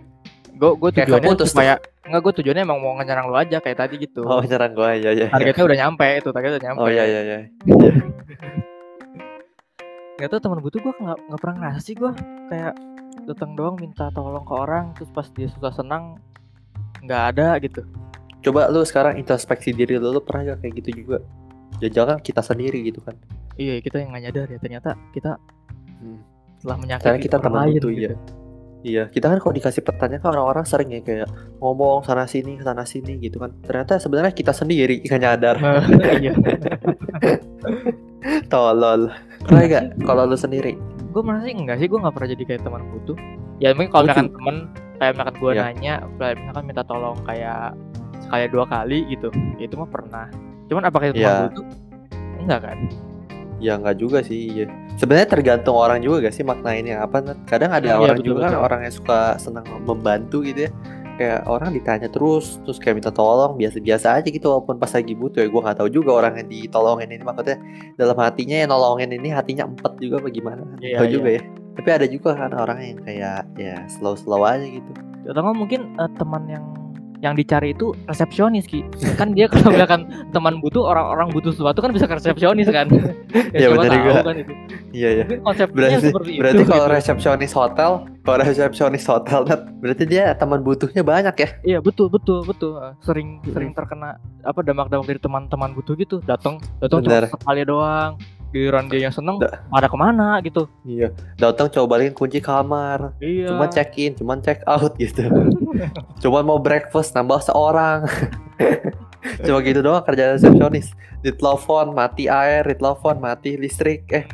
gue 0.53 0.71
gue 0.71 0.89
Kayak 0.91 1.09
tujuannya 1.11 1.33
tuh. 1.35 1.45
supaya 1.47 1.73
enggak 2.01 2.21
gue 2.23 2.33
tujuannya 2.37 2.61
emang 2.61 2.77
mau 2.77 2.93
nyerang 2.95 3.25
lu 3.25 3.33
aja 3.33 3.57
kayak 3.57 3.77
tadi 3.79 3.97
gitu. 3.99 4.21
Oh, 4.21 4.37
nyerang 4.39 4.73
gue 4.73 4.89
ya 4.99 5.11
ya. 5.11 5.27
Targetnya 5.27 5.63
udah 5.65 5.77
nyampe 5.79 6.05
itu, 6.15 6.29
targetnya 6.29 6.53
udah 6.55 6.65
nyampe. 6.67 6.79
Oh 6.79 6.87
iya 6.87 7.03
iya 7.03 7.21
iya. 7.23 7.37
Gak 10.17 10.29
tau 10.33 10.41
teman 10.41 10.59
butuh 10.59 10.81
gue 10.81 10.93
nggak 10.97 11.19
nggak 11.29 11.39
pernah 11.39 11.55
ngerasa 11.61 11.79
sih 11.79 11.93
gue 11.93 12.09
kayak 12.49 12.73
datang 13.25 13.53
doang 13.53 13.77
minta 13.77 14.09
tolong 14.09 14.41
ke 14.41 14.53
orang 14.55 14.89
terus 14.97 15.09
pas 15.11 15.27
dia 15.29 15.45
susah 15.45 15.69
senang 15.71 16.17
nggak 17.05 17.21
ada 17.35 17.61
gitu. 17.61 17.85
Coba 18.41 18.65
lu 18.67 18.81
sekarang 18.81 19.17
introspeksi 19.17 19.73
diri 19.73 19.97
lu, 19.97 20.09
lu 20.09 20.21
pernah 20.21 20.55
gak 20.55 20.63
kayak 20.63 20.73
gitu 20.81 21.03
juga? 21.03 21.17
Ya 21.77 21.89
jangan 21.91 22.17
kita 22.17 22.41
sendiri 22.41 22.81
gitu 22.83 22.97
kan. 22.99 23.13
Iya 23.55 23.77
kita 23.77 24.01
yang 24.01 24.09
nggak 24.09 24.23
nyadar 24.25 24.47
ya 24.49 24.57
ternyata 24.57 24.89
kita 25.11 25.37
Hmm. 25.97 26.21
telah 26.61 26.77
menyakiti 26.77 27.05
Karena 27.09 27.19
kita 27.19 27.35
orang 27.35 27.45
teman 27.45 27.57
lain 27.59 27.73
butuh, 27.73 27.89
gitu. 27.89 27.97
iya. 27.97 28.13
Iya, 28.77 29.03
kita 29.09 29.25
kan 29.27 29.37
kalau 29.41 29.51
dikasih 29.51 29.81
pertanyaan 29.81 30.21
kan 30.21 30.29
orang-orang 30.31 30.61
sering 30.63 30.89
ya 30.93 31.01
kayak 31.01 31.27
ngomong 31.57 32.05
sana 32.05 32.23
sini 32.23 32.61
sana 32.61 32.85
sini 32.85 33.17
gitu 33.17 33.41
kan. 33.41 33.49
Ternyata 33.65 33.97
sebenarnya 33.97 34.29
kita 34.31 34.53
sendiri 34.53 35.01
nggak 35.01 35.17
nyadar. 35.19 35.55
iya. 36.21 36.33
Tolol. 38.47 39.13
Pernah 39.45 39.63
gak 39.69 39.83
kalau 40.03 40.23
lu 40.25 40.37
sendiri? 40.37 40.75
gue 41.07 41.25
merasa 41.25 41.49
sih 41.49 41.55
enggak 41.57 41.81
sih 41.81 41.89
gue 41.89 41.97
nggak 41.97 42.13
pernah 42.13 42.29
jadi 42.29 42.43
kayak 42.45 42.61
teman 42.61 42.83
butuh. 42.93 43.17
Ya 43.57 43.73
mungkin 43.73 43.89
kalau 43.89 44.03
misalkan 44.05 44.29
teman 44.37 44.55
kayak 45.01 45.11
misalkan 45.17 45.35
gue 45.41 45.51
Iya. 45.51 45.61
nanya, 45.65 45.93
kayak 46.21 46.35
misalkan 46.37 46.63
minta 46.69 46.83
tolong 46.85 47.17
kayak 47.25 47.73
sekali 48.21 48.45
dua 48.53 48.65
kali 48.69 48.97
gitu, 49.09 49.29
ya 49.57 49.63
itu 49.65 49.75
mah 49.81 49.89
pernah. 49.89 50.25
Cuman 50.69 50.83
apakah 50.85 51.09
itu 51.09 51.17
teman 51.17 51.25
Iya. 51.25 51.41
butuh? 51.49 51.65
Enggak 52.37 52.59
kan? 52.61 52.77
Ya 53.57 53.73
nggak 53.81 53.97
juga 53.97 54.21
sih. 54.21 54.41
Iya. 54.53 54.69
Sebenarnya 55.01 55.25
tergantung 55.29 55.73
orang 55.73 56.05
juga 56.05 56.29
gak 56.29 56.35
sih 56.37 56.45
maknainnya 56.45 57.01
apa. 57.01 57.33
Kadang 57.49 57.73
ada 57.73 57.85
Iya, 57.85 57.97
orang 57.97 58.17
betul, 58.21 58.29
juga 58.37 58.41
kan 58.45 58.53
orang 58.61 58.79
yang 58.85 58.93
suka 58.93 59.19
senang 59.41 59.65
membantu 59.89 60.45
gitu 60.45 60.69
ya. 60.69 60.71
Kayak 61.17 61.49
orang 61.49 61.73
ditanya 61.73 62.07
terus, 62.13 62.61
terus 62.61 62.77
kayak 62.77 63.01
minta 63.01 63.09
tolong 63.09 63.57
biasa-biasa 63.57 64.21
aja 64.21 64.29
gitu 64.29 64.53
walaupun 64.53 64.77
pas 64.77 64.93
lagi 64.93 65.17
butuh 65.17 65.41
ya 65.41 65.49
gue 65.49 65.61
nggak 65.65 65.77
tahu 65.81 65.89
juga 65.89 66.13
orang 66.13 66.37
yang 66.37 66.47
ditolongin 66.47 67.09
ini 67.09 67.25
maksudnya 67.25 67.57
dalam 67.97 68.17
hatinya 68.21 68.53
yang 68.61 68.69
nolongin 68.69 69.09
ini 69.17 69.33
hatinya 69.33 69.65
empat 69.65 69.97
juga 69.97 70.21
apa 70.21 70.29
gimana? 70.29 70.61
Iya, 70.77 71.01
tahu 71.01 71.07
iya. 71.09 71.15
juga 71.17 71.29
ya. 71.33 71.41
Tapi 71.77 71.89
ada 71.89 72.05
juga 72.05 72.29
kan 72.37 72.51
orang 72.53 72.79
yang 72.85 72.97
kayak 73.01 73.41
ya 73.57 73.75
slow 73.89 74.13
slow 74.13 74.45
aja 74.45 74.61
gitu. 74.61 74.91
Atau 75.25 75.41
mungkin 75.57 75.97
eh, 75.97 76.09
teman 76.21 76.45
yang 76.45 76.76
yang 77.17 77.33
dicari 77.33 77.73
itu 77.73 77.97
resepsionis 78.05 78.69
ki. 78.69 78.85
Kan 79.17 79.33
dia 79.33 79.49
kalau 79.49 79.73
misalkan 79.73 80.05
teman 80.29 80.61
butuh 80.61 80.85
orang-orang 80.85 81.33
butuh 81.33 81.49
sesuatu 81.49 81.81
kan 81.81 81.89
bisa 81.89 82.05
ke 82.05 82.13
resepsionis 82.13 82.69
kan. 82.69 82.85
Iya, 83.51 83.57
siapa 83.65 83.73
bener 83.73 83.89
tahu 83.89 83.97
juga. 83.97 84.11
kan 84.21 84.35
itu. 84.37 84.53
Iya 84.87 85.09
ya 85.11 85.23
mungkin 85.25 85.39
konsepnya 85.43 85.75
berarti 85.75 86.05
seperti 86.07 86.31
berarti 86.39 86.57
itu 86.57 86.63
kalau 86.65 86.85
gitu. 86.87 86.95
resepsionis 86.95 87.51
hotel 87.53 87.91
kalau 88.23 88.37
resepsionis 88.39 89.05
hotel 89.05 89.39
berarti 89.77 90.03
dia 90.05 90.23
teman 90.33 90.59
butuhnya 90.61 91.01
banyak 91.01 91.35
ya? 91.37 91.49
Iya 91.65 91.79
betul 91.81 92.07
betul 92.07 92.45
betul. 92.45 92.77
Eh, 92.77 92.93
sering 93.01 93.41
Hmm. 93.41 93.51
sering 93.51 93.71
terkena 93.73 94.15
apa 94.41 94.59
dampak-dampak 94.61 95.05
dari 95.07 95.19
teman-teman 95.19 95.69
butuh 95.73 95.93
gitu. 95.97 96.21
Datang 96.21 96.61
datang 96.77 97.01
cuma 97.01 97.25
sekali 97.25 97.61
doang 97.65 98.15
giliran 98.51 98.87
dia 98.87 99.07
yang 99.09 99.15
seneng 99.15 99.37
Da- 99.41 99.59
pada 99.67 99.87
ke 99.87 99.97
mana 99.99 100.39
gitu. 100.41 100.65
Iya 100.83 101.11
datang 101.35 101.67
coba 101.67 101.97
balikin 101.97 102.15
kunci 102.15 102.39
kamar. 102.39 103.13
Iya. 103.19 103.51
Cuma 103.51 103.65
check 103.67 103.93
in 103.99 104.15
cuman 104.15 104.39
check 104.39 104.63
out 104.65 104.95
gitu. 104.95 105.27
Cuman 106.23 106.43
mau 106.47 106.59
breakfast 106.59 107.13
nambah 107.13 107.43
seorang. 107.43 108.07
Cuma 109.45 109.59
gitu 109.61 109.83
doang 109.83 110.01
kerja 110.01 110.33
resepsionis. 110.39 110.95
Ditelepon 111.21 111.91
mati 111.91 112.31
air 112.31 112.63
ditelepon 112.63 113.19
mati 113.19 113.59
listrik 113.59 114.07
eh. 114.13 114.25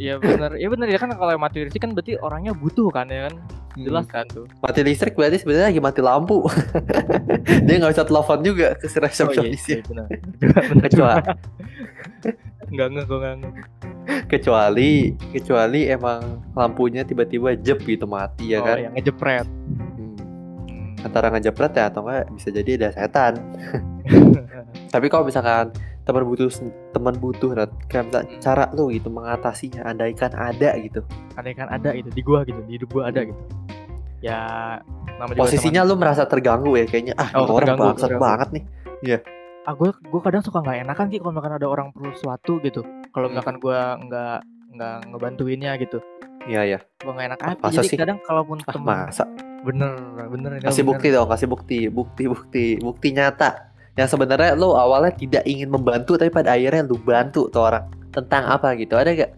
Iya 0.00 0.16
benar, 0.16 0.56
iya 0.56 0.68
benar 0.72 0.88
ya 0.88 0.96
kan 0.96 1.12
kalau 1.12 1.36
mati 1.36 1.60
listrik 1.60 1.84
kan 1.84 1.92
berarti 1.92 2.16
orangnya 2.16 2.56
butuh 2.56 2.88
kan 2.88 3.04
ya 3.12 3.28
kan, 3.28 3.34
jelas 3.76 4.08
kan 4.08 4.24
tuh. 4.32 4.48
mati 4.64 4.80
listrik 4.80 5.12
berarti 5.12 5.44
sebenarnya 5.44 5.68
lagi 5.68 5.80
mati 5.82 6.00
lampu. 6.00 6.48
Dia 7.68 7.74
nggak 7.76 7.92
bisa 7.92 8.04
telepon 8.08 8.40
juga 8.40 8.72
ke 8.80 8.88
si 8.88 8.96
Oh, 8.96 9.28
iya, 9.36 9.52
iya, 9.52 9.76
benar. 9.84 10.06
kecuali 10.88 11.20
Enggak 12.70 12.86
enggak 12.88 13.04
gue 13.04 13.18
enggak. 13.18 13.54
kecuali 14.26 14.90
kecuali 15.30 15.80
emang 15.86 16.22
lampunya 16.52 17.02
tiba-tiba 17.02 17.54
jep 17.54 17.78
gitu 17.80 18.06
mati 18.06 18.50
ya 18.50 18.58
oh, 18.58 18.64
kan 18.64 18.76
yang 18.80 18.92
ngejepret. 18.94 19.46
Hmm. 19.46 20.14
Hmm. 20.66 20.94
antara 21.00 21.26
ngejepret 21.28 21.72
ya 21.72 21.90
atau 21.90 22.00
enggak 22.02 22.30
bisa 22.30 22.48
jadi 22.50 22.70
ada 22.76 22.88
setan 22.92 23.34
tapi 24.94 25.06
kalau 25.06 25.26
misalkan 25.26 25.70
teman 26.00 26.24
butuh 26.24 26.50
teman 26.90 27.14
butuh 27.14 27.50
misal 27.52 27.70
Hmm. 28.22 28.40
cara 28.40 28.64
lu 28.72 28.90
gitu 28.90 29.10
mengatasinya 29.10 29.84
andaikan 29.84 30.32
ada 30.32 30.74
gitu 30.78 31.02
Andai 31.34 31.54
kan 31.54 31.68
ada 31.70 31.94
gitu 31.94 32.10
di 32.10 32.22
gua 32.22 32.42
gitu, 32.42 32.58
di 32.66 32.72
hidup 32.76 32.90
gua 32.90 33.08
ada 33.08 33.22
gitu. 33.22 33.42
Ya 34.20 34.40
posisinya 35.32 35.80
teman- 35.80 35.88
lu 35.88 35.94
merasa 35.96 36.26
terganggu 36.26 36.76
ya 36.76 36.84
kayaknya 36.84 37.14
ah 37.16 37.30
Oh, 37.34 37.56
orang 37.56 37.78
bangsat 37.78 38.16
banget 38.16 38.48
nih 38.52 38.64
ah 39.62 39.72
gue 39.72 39.90
gue 39.92 40.20
kadang 40.20 40.40
suka 40.40 40.58
nggak 40.58 40.78
enakan 40.82 41.06
sih 41.06 41.18
kalau 41.18 41.30
misalkan 41.30 41.54
ada 41.54 41.66
orang 41.66 41.86
perlu 41.90 42.12
sesuatu 42.12 42.52
gitu. 42.60 42.80
Kalau 43.08 43.26
Hmm. 43.26 43.32
misalkan 43.32 43.56
gua 43.58 43.78
nggak 43.98 44.38
nggak 44.72 44.96
ngebantuinnya 45.08 45.72
gitu. 45.76 45.98
iya 46.42 46.64
ya 46.66 46.78
Gue 46.96 47.12
nggak 47.12 47.26
enak 47.26 47.38
Ah, 47.38 47.48
hati. 47.50 47.60
masa 47.62 47.76
Jadi 47.76 47.88
sih? 47.90 47.98
kadang 47.98 48.18
kalaupun 48.22 48.58
ah, 48.60 48.72
temen 48.72 48.88
masa 49.04 49.24
bener 49.60 49.92
bener 50.26 50.50
kasih 50.58 50.80
bener. 50.80 50.88
bukti 50.88 51.06
dong 51.10 51.28
kasih 51.28 51.46
bukti 51.46 51.78
bukti 51.86 52.22
bukti 52.24 52.64
bukti 52.78 53.08
nyata 53.10 53.50
yang 53.92 54.08
sebenarnya 54.08 54.56
lu 54.56 54.72
awalnya 54.72 55.12
tidak 55.12 55.44
ingin 55.44 55.68
membantu 55.68 56.16
tapi 56.16 56.32
pada 56.32 56.56
akhirnya 56.56 56.80
lu 56.82 56.96
bantu 56.96 57.44
tuh 57.46 57.60
orang 57.62 57.84
tentang 58.08 58.48
apa 58.48 58.72
gitu 58.74 58.96
ada 58.96 59.12
gak 59.12 59.36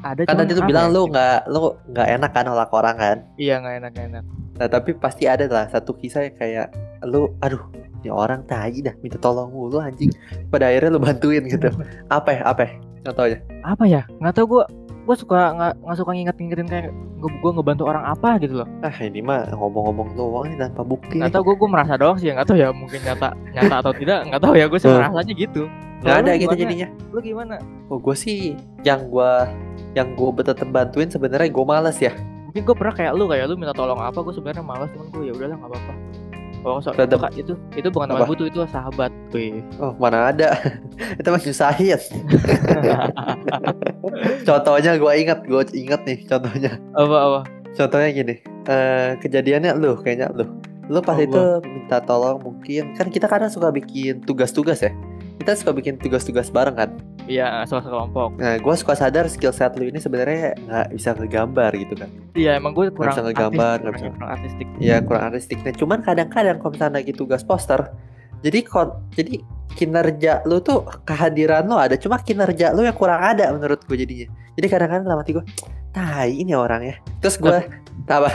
Ada 0.00 0.22
kan 0.24 0.38
tadi 0.38 0.54
apa 0.54 0.64
bilang 0.64 0.86
ya? 0.86 0.94
lu 0.94 1.02
nggak 1.08 1.38
lu 1.48 1.60
nggak 1.88 2.08
enak 2.14 2.30
kan 2.30 2.44
nolak 2.44 2.70
orang 2.70 2.96
kan 2.96 3.16
Iya 3.34 3.54
nggak 3.58 3.74
enak 3.76 3.90
nggak 3.90 4.06
enak. 4.08 4.24
Nah 4.56 4.68
tapi 4.70 4.90
pasti 4.94 5.24
ada 5.26 5.44
lah 5.44 5.66
satu 5.66 5.92
kisah 5.92 6.22
yang 6.22 6.36
kayak 6.36 6.66
lu 7.02 7.34
aduh 7.40 7.60
ini 8.06 8.14
orang 8.14 8.46
tai 8.46 8.78
dah 8.78 8.94
minta 9.02 9.18
tolong 9.18 9.50
mulu 9.50 9.82
anjing 9.82 10.14
pada 10.48 10.70
akhirnya 10.70 10.94
lu 10.94 11.02
bantuin 11.02 11.42
gitu 11.44 11.66
apa 12.08 12.30
ya 12.30 12.42
apa 12.46 12.62
ya 12.62 12.72
contohnya 13.02 13.38
Apa 13.62 13.84
ya? 13.84 14.02
Nggak 14.18 14.34
tahu 14.34 14.46
gue 14.46 14.64
gue 15.06 15.16
suka 15.16 15.54
nggak 15.54 15.72
nggak 15.86 15.96
suka 15.96 16.10
nginget-ngingetin 16.10 16.66
kayak 16.66 16.86
gue 17.16 17.30
gue 17.32 17.50
ngebantu 17.54 17.82
orang 17.86 18.02
apa 18.04 18.38
gitu 18.38 18.58
loh. 18.58 18.68
ah 18.82 18.90
ini 18.98 19.22
mah 19.22 19.46
ngomong-ngomong 19.50 20.14
doang 20.14 20.46
ini 20.46 20.58
tanpa 20.58 20.82
bukti 20.82 21.18
Nggak 21.18 21.30
nih. 21.30 21.34
tahu 21.34 21.42
gue 21.44 21.54
gue 21.56 21.68
merasa 21.70 21.94
doang 21.94 22.16
sih 22.16 22.26
nggak 22.28 22.42
tahu 22.44 22.58
ya 22.58 22.68
mungkin 22.70 22.98
nyata 23.02 23.28
nyata 23.52 23.74
atau 23.78 23.92
tidak 23.94 24.18
nggak 24.26 24.42
tahu 24.42 24.54
ya 24.54 24.66
gue 24.66 24.78
sih 24.78 24.86
Hmm. 24.86 24.98
merasanya 24.98 25.34
gitu. 25.36 25.62
nggak 26.02 26.16
ada 26.18 26.32
gitu 26.36 26.54
jadinya 26.54 26.88
Lu 27.08 27.18
gimana? 27.18 27.54
oh 27.86 27.98
gue 27.98 28.14
sih 28.14 28.38
yang 28.82 29.06
gua 29.06 29.46
yang 29.94 30.10
gue 30.12 30.30
betul 30.32 30.54
bantuin 30.68 31.06
sebenarnya 31.06 31.48
gue 31.48 31.64
males 31.64 31.98
ya 31.98 32.10
Mungkin 32.46 32.62
gue 32.64 32.76
pernah 32.76 32.94
kayak 32.94 33.12
lu 33.14 33.24
kayak 33.26 33.44
lu 33.46 33.54
minta 33.54 33.72
tolong 33.72 34.00
apa 34.00 34.16
gue 34.16 34.32
sebenarnya 34.32 34.64
malas 34.64 34.88
cuman 34.90 35.06
gue 35.08 35.22
ya 35.24 35.32
udahlah 35.32 35.56
nggak 35.56 35.70
apa-apa. 35.70 35.92
Oh, 36.66 36.82
so, 36.82 36.90
bukan- 36.90 37.30
itu 37.30 37.54
itu 37.78 37.88
bukan 37.94 38.10
teman 38.10 38.26
butuh 38.26 38.50
itu 38.50 38.58
sahabat. 38.66 39.14
Wih. 39.30 39.62
Oh 39.78 39.94
mana 40.02 40.34
ada? 40.34 40.50
Itu 41.22 41.30
mah 41.30 41.38
nyusahin 41.38 41.94
Contohnya 44.48 44.98
gue 44.98 45.12
ingat 45.14 45.46
Gue 45.46 45.62
ingat 45.70 46.02
nih 46.02 46.26
contohnya. 46.26 46.74
Apa 46.98 47.16
apa? 47.22 47.40
Contohnya 47.70 48.08
gini 48.10 48.34
eh 48.66 49.14
Kejadiannya 49.22 49.78
lu 49.78 49.94
Kayaknya 49.94 50.34
lu. 50.34 50.44
Lu 50.90 50.98
pas 51.02 51.14
Oh, 51.14 51.22
itu 51.22 51.38
minta 51.62 52.02
tolong 52.02 52.42
mungkin 52.42 52.98
Kan 52.98 53.14
kita 53.14 53.30
kadang 53.30 53.46
suka 53.46 53.70
bikin 53.70 54.26
tugas-tugas 54.26 54.82
ya. 54.82 54.90
Kita 55.38 55.54
suka 55.54 55.70
bikin 55.70 56.02
tugas-tugas 56.02 56.50
bareng 56.50 56.74
kan 56.74 56.90
Iya, 57.26 57.62
suka 57.64 57.82
kelompok. 57.82 58.38
Nah 58.38 58.54
gue 58.54 58.74
suka 58.74 58.94
sadar 58.94 59.26
skill 59.26 59.50
set 59.50 59.74
lu 59.74 59.84
ini 59.84 59.98
sebenarnya 59.98 60.54
nggak 60.56 60.86
bisa 60.90 61.10
ngegambar 61.12 61.70
gitu 61.74 61.94
kan 61.94 62.06
Iya, 62.32 62.54
emang 62.54 62.70
gue 62.72 62.88
kurang 62.88 63.10
bisa 63.10 63.22
ngegambar, 63.22 63.76
artis- 63.76 63.82
nggak 63.82 63.94
bisa. 63.94 64.06
kurang 64.08 64.30
artistik. 64.30 64.66
Ya 64.78 64.96
kurang 65.00 65.22
artistiknya 65.26 65.72
Cuman 65.72 65.98
kadang-kadang 66.00 66.56
kalau 66.56 66.70
misalnya 66.70 66.94
lagi 66.96 67.12
tugas 67.12 67.42
poster 67.42 67.80
Jadi 68.40 68.58
kon 68.62 68.88
Jadi 69.10 69.42
kinerja 69.68 70.40
lu 70.44 70.60
tuh 70.60 70.86
kehadiran 71.02 71.64
lu 71.64 71.74
ada 71.74 71.94
Cuma 71.94 72.16
kinerja 72.18 72.70
lu 72.70 72.80
yang 72.80 72.94
kurang 72.94 73.18
ada 73.18 73.50
menurut 73.50 73.82
gue 73.82 73.96
jadinya 73.96 74.30
Jadi 74.54 74.66
kadang-kadang 74.66 75.04
dalam 75.04 75.18
hati 75.18 75.32
gue 75.34 75.44
Tai 75.90 76.28
ini 76.28 76.52
orang 76.52 76.82
ya 76.84 76.94
Terus 77.18 77.36
gue 77.36 77.58
Apa? 78.06 78.30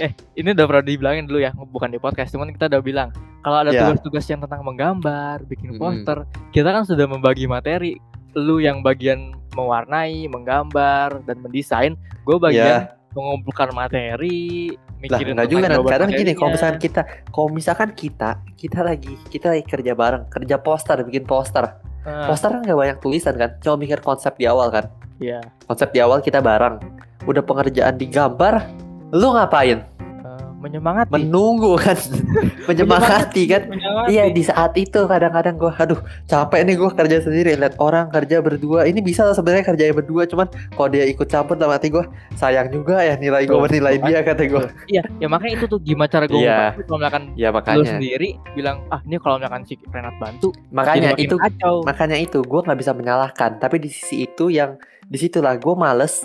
Eh 0.00 0.10
ini 0.34 0.56
udah 0.56 0.64
pernah 0.64 0.84
dibilangin 0.84 1.24
dulu 1.28 1.38
ya, 1.38 1.52
bukan 1.52 1.92
di 1.92 2.00
podcast, 2.00 2.32
cuman 2.32 2.48
kita 2.50 2.72
udah 2.72 2.80
bilang 2.80 3.08
kalau 3.40 3.60
ada 3.60 3.72
Iya. 3.72 3.80
tugas-tugas 3.84 4.24
yang 4.26 4.40
tentang 4.40 4.64
menggambar, 4.64 5.44
bikin 5.44 5.76
poster, 5.76 6.24
kita 6.52 6.72
kan 6.72 6.84
sudah 6.84 7.04
membagi 7.04 7.44
materi. 7.44 8.00
Lu 8.32 8.56
yang 8.56 8.80
bagian 8.80 9.34
mewarnai, 9.52 10.30
menggambar 10.30 11.26
dan 11.26 11.36
mendesain, 11.42 11.92
gue 12.22 12.36
bagian 12.38 12.88
Ya. 12.88 12.96
mengumpulkan 13.10 13.74
materi, 13.74 14.70
lah 14.70 15.18
mikirin 15.18 15.34
nggak 15.34 15.48
juga 15.50 15.66
kan 15.66 15.82
kadang 15.82 16.10
gini 16.14 16.32
kalau 16.32 16.50
misalkan 16.54 16.78
kita 16.78 17.02
kalau 17.32 17.48
misalkan 17.50 17.90
kita 17.90 18.30
kita 18.54 18.80
lagi 18.84 19.12
kita 19.32 19.46
lagi 19.50 19.64
kerja 19.66 19.92
bareng 19.96 20.24
kerja 20.30 20.56
poster 20.60 20.96
bikin 21.02 21.24
poster. 21.26 21.64
Ah, 22.06 22.28
poster 22.30 22.52
kan 22.54 22.62
nggak 22.62 22.78
banyak 22.78 22.98
tulisan 23.02 23.34
kan 23.34 23.56
cuma 23.58 23.76
mikir 23.76 23.98
konsep 24.00 24.36
di 24.36 24.44
awal 24.46 24.68
kan. 24.70 24.86
Iya. 25.20 25.40
konsep 25.68 25.92
di 25.92 26.00
awal 26.00 26.24
kita 26.24 26.40
bareng 26.40 26.80
udah 27.22 27.42
pengerjaan 27.42 27.96
digambar 27.96 28.64
lu 29.10 29.28
ngapain 29.30 29.80
Eh, 30.20 30.46
menyemangati. 30.60 31.08
menunggu 31.10 31.72
kan 31.74 31.96
menyemangati 32.68 33.42
kan 33.46 33.62
Menyemangati. 33.64 34.10
Iya 34.10 34.28
di 34.28 34.42
saat 34.42 34.72
itu 34.74 35.00
kadang-kadang 35.02 35.56
gue 35.56 35.72
aduh 35.72 35.96
capek 36.24 36.60
nih 36.62 36.76
gue 36.76 36.90
kerja 36.90 37.16
sendiri 37.18 37.50
lihat 37.54 37.74
orang 37.78 38.08
kerja 38.08 38.38
berdua 38.38 38.84
ini 38.84 39.00
bisa 39.00 39.24
sebenarnya 39.30 39.64
kerjanya 39.64 39.94
berdua 39.94 40.24
cuman 40.24 40.46
kalau 40.70 40.88
dia 40.88 41.04
ikut 41.04 41.24
campur 41.24 41.56
dalam 41.56 41.72
hati 41.72 41.88
gue 41.88 42.04
sayang 42.34 42.68
juga 42.68 43.00
ya 43.00 43.16
nilai 43.16 43.44
gue 43.44 43.56
menilai 43.58 43.96
dia 43.98 44.20
kata 44.20 44.42
gue 44.44 44.64
Iya, 44.86 45.02
ya 45.18 45.26
makanya 45.26 45.52
itu 45.56 45.66
tuh 45.66 45.80
gimana 45.80 46.06
cara 46.06 46.24
gue 46.26 46.36
Iya. 46.38 46.76
kalau 46.78 46.98
misalkan 46.98 47.22
ya 47.34 47.48
lu 47.48 47.54
makanya 47.54 47.90
sendiri 47.90 48.28
bilang 48.52 48.76
ah 48.88 49.00
ini 49.02 49.16
kalau 49.16 49.36
misalkan 49.36 49.62
si 49.64 49.74
Renat 49.86 50.16
bantu 50.16 50.52
makanya 50.68 51.16
itu 51.16 51.34
kacau. 51.34 51.80
makanya 51.82 52.16
itu 52.16 52.38
gue 52.38 52.60
nggak 52.60 52.78
bisa 52.78 52.92
menyalahkan 52.92 53.56
tapi 53.56 53.76
di 53.78 53.88
sisi 53.88 54.24
itu 54.24 54.48
yang 54.48 54.76
di 55.02 55.16
situlah 55.16 55.56
gue 55.56 55.74
males 55.74 56.20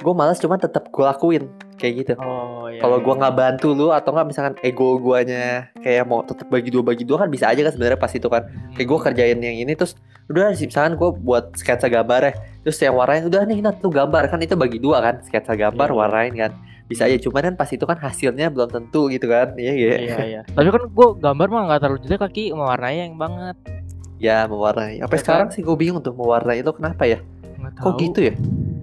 gue 0.00 0.12
males 0.12 0.36
cuman 0.36 0.56
tetap 0.56 0.88
gue 0.88 1.00
lakuin 1.02 1.44
kayak 1.74 1.94
gitu 1.98 2.12
Oh 2.16 2.66
iya. 2.66 2.80
kalau 2.80 2.96
iya. 2.96 3.04
gue 3.04 3.14
nggak 3.16 3.34
bantu 3.34 3.68
lu 3.70 3.88
atau 3.88 4.10
nggak 4.10 4.26
misalkan 4.26 4.54
ego 4.60 4.96
guanya 4.96 5.68
kayak 5.76 6.04
mau 6.04 6.20
tetap 6.20 6.46
bagi 6.46 6.68
dua 6.68 6.80
bagi 6.82 7.04
dua 7.04 7.20
kan 7.20 7.28
bisa 7.28 7.46
aja 7.46 7.60
kan 7.60 7.72
sebenarnya 7.72 7.96
pas 7.96 8.08
itu 8.10 8.24
kan 8.24 8.42
kayak 8.74 8.86
gue 8.86 8.98
kerjain 9.02 9.38
yang 9.38 9.56
ini 9.58 9.72
terus 9.72 9.92
udah 10.26 10.52
sih 10.52 10.66
misalkan 10.66 10.94
gue 10.94 11.10
buat 11.14 11.52
sketsa 11.52 11.86
gambar 11.86 12.20
ya 12.22 12.32
terus 12.60 12.76
yang 12.78 12.94
warnain 12.94 13.22
udah 13.22 13.44
nih 13.44 13.60
Nat 13.60 13.76
lu 13.78 13.88
gambar 13.88 14.22
kan 14.26 14.38
itu 14.38 14.54
bagi 14.54 14.76
dua 14.76 15.00
kan 15.00 15.14
sketsa 15.20 15.52
gambar 15.52 15.88
Iya. 15.88 15.96
warnain 15.96 16.34
kan 16.34 16.52
bisa 16.86 17.04
aja 17.04 17.20
cuman 17.20 17.42
kan 17.44 17.54
pas 17.54 17.68
itu 17.68 17.82
kan 17.82 17.94
hasilnya 17.94 18.48
belum 18.48 18.68
tentu 18.68 19.06
gitu 19.06 19.26
kan 19.26 19.54
iya 19.54 19.72
iya 19.72 19.94
Iya 19.96 20.16
iya. 20.24 20.40
Tapi 20.56 20.68
kan 20.68 20.82
gue 20.86 21.08
gambar 21.18 21.46
mah 21.46 21.62
nggak 21.66 21.80
terlalu 21.80 21.98
jelek 22.02 22.20
kaki 22.20 22.50
mewarnai 22.50 22.96
yang 23.00 23.14
banget. 23.14 23.56
ya 24.16 24.44
mewarnai 24.44 24.98
Ya 24.98 25.06
kan? 25.06 25.16
sekarang 25.16 25.48
sih 25.50 25.60
gue 25.60 25.72
bingung 25.74 25.98
tuh 25.98 26.12
mewarnai 26.12 26.60
itu 26.60 26.68
kenapa 26.70 27.04
ya 27.04 27.18
kok 27.72 27.94
tahu, 27.94 28.00
gitu 28.00 28.20
ya 28.22 28.34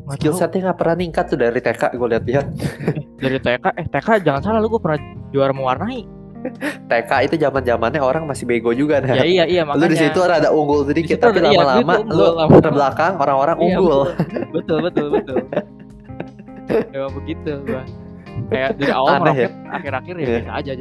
nggak 0.08 0.18
skill 0.18 0.34
setnya 0.34 0.60
nggak 0.66 0.78
pernah 0.78 0.96
ningkat 0.96 1.26
tuh 1.26 1.38
dari 1.38 1.60
TK 1.60 1.84
gue 1.92 2.08
lihat-lihat 2.10 2.46
dari 3.24 3.38
TK 3.38 3.66
eh 3.74 3.86
TK 3.86 4.08
jangan 4.24 4.42
salah 4.42 4.60
lu 4.60 4.70
gue 4.70 4.80
pernah 4.80 5.00
juara 5.30 5.52
mewarnai. 5.52 6.08
TK 6.90 7.12
itu 7.26 7.36
zaman 7.38 7.60
zamannya 7.62 8.00
orang 8.00 8.24
masih 8.24 8.46
bego 8.46 8.72
juga 8.72 8.98
nah. 8.98 9.14
Ya 9.14 9.26
iya 9.26 9.44
iya 9.44 9.62
lu 9.66 9.74
makanya. 9.74 9.90
di 9.90 9.98
situ 10.00 10.20
rada 10.22 10.50
unggul 10.50 10.86
sedikit 10.86 11.18
tapi 11.20 11.38
ada- 11.38 11.50
iya, 11.50 11.60
lama-lama 11.60 11.94
lu 12.08 12.26
lu 12.48 12.58
terbelakang 12.58 13.14
orang-orang 13.18 13.58
Iya, 13.58 13.66
unggul 13.68 14.00
betul 14.52 14.78
betul 14.80 15.06
betul. 15.12 15.38
Emang 16.90 17.12
begitu 17.16 17.52
gua. 17.64 17.84
Kayak 18.48 18.78
dari 18.78 18.94
awal 18.94 19.12
Aneh 19.18 19.36
ya? 19.36 19.50
akhir-akhir 19.68 20.14
ya 20.14 20.22
Iya. 20.22 20.30
biasa 20.38 20.52
aja. 20.54 20.72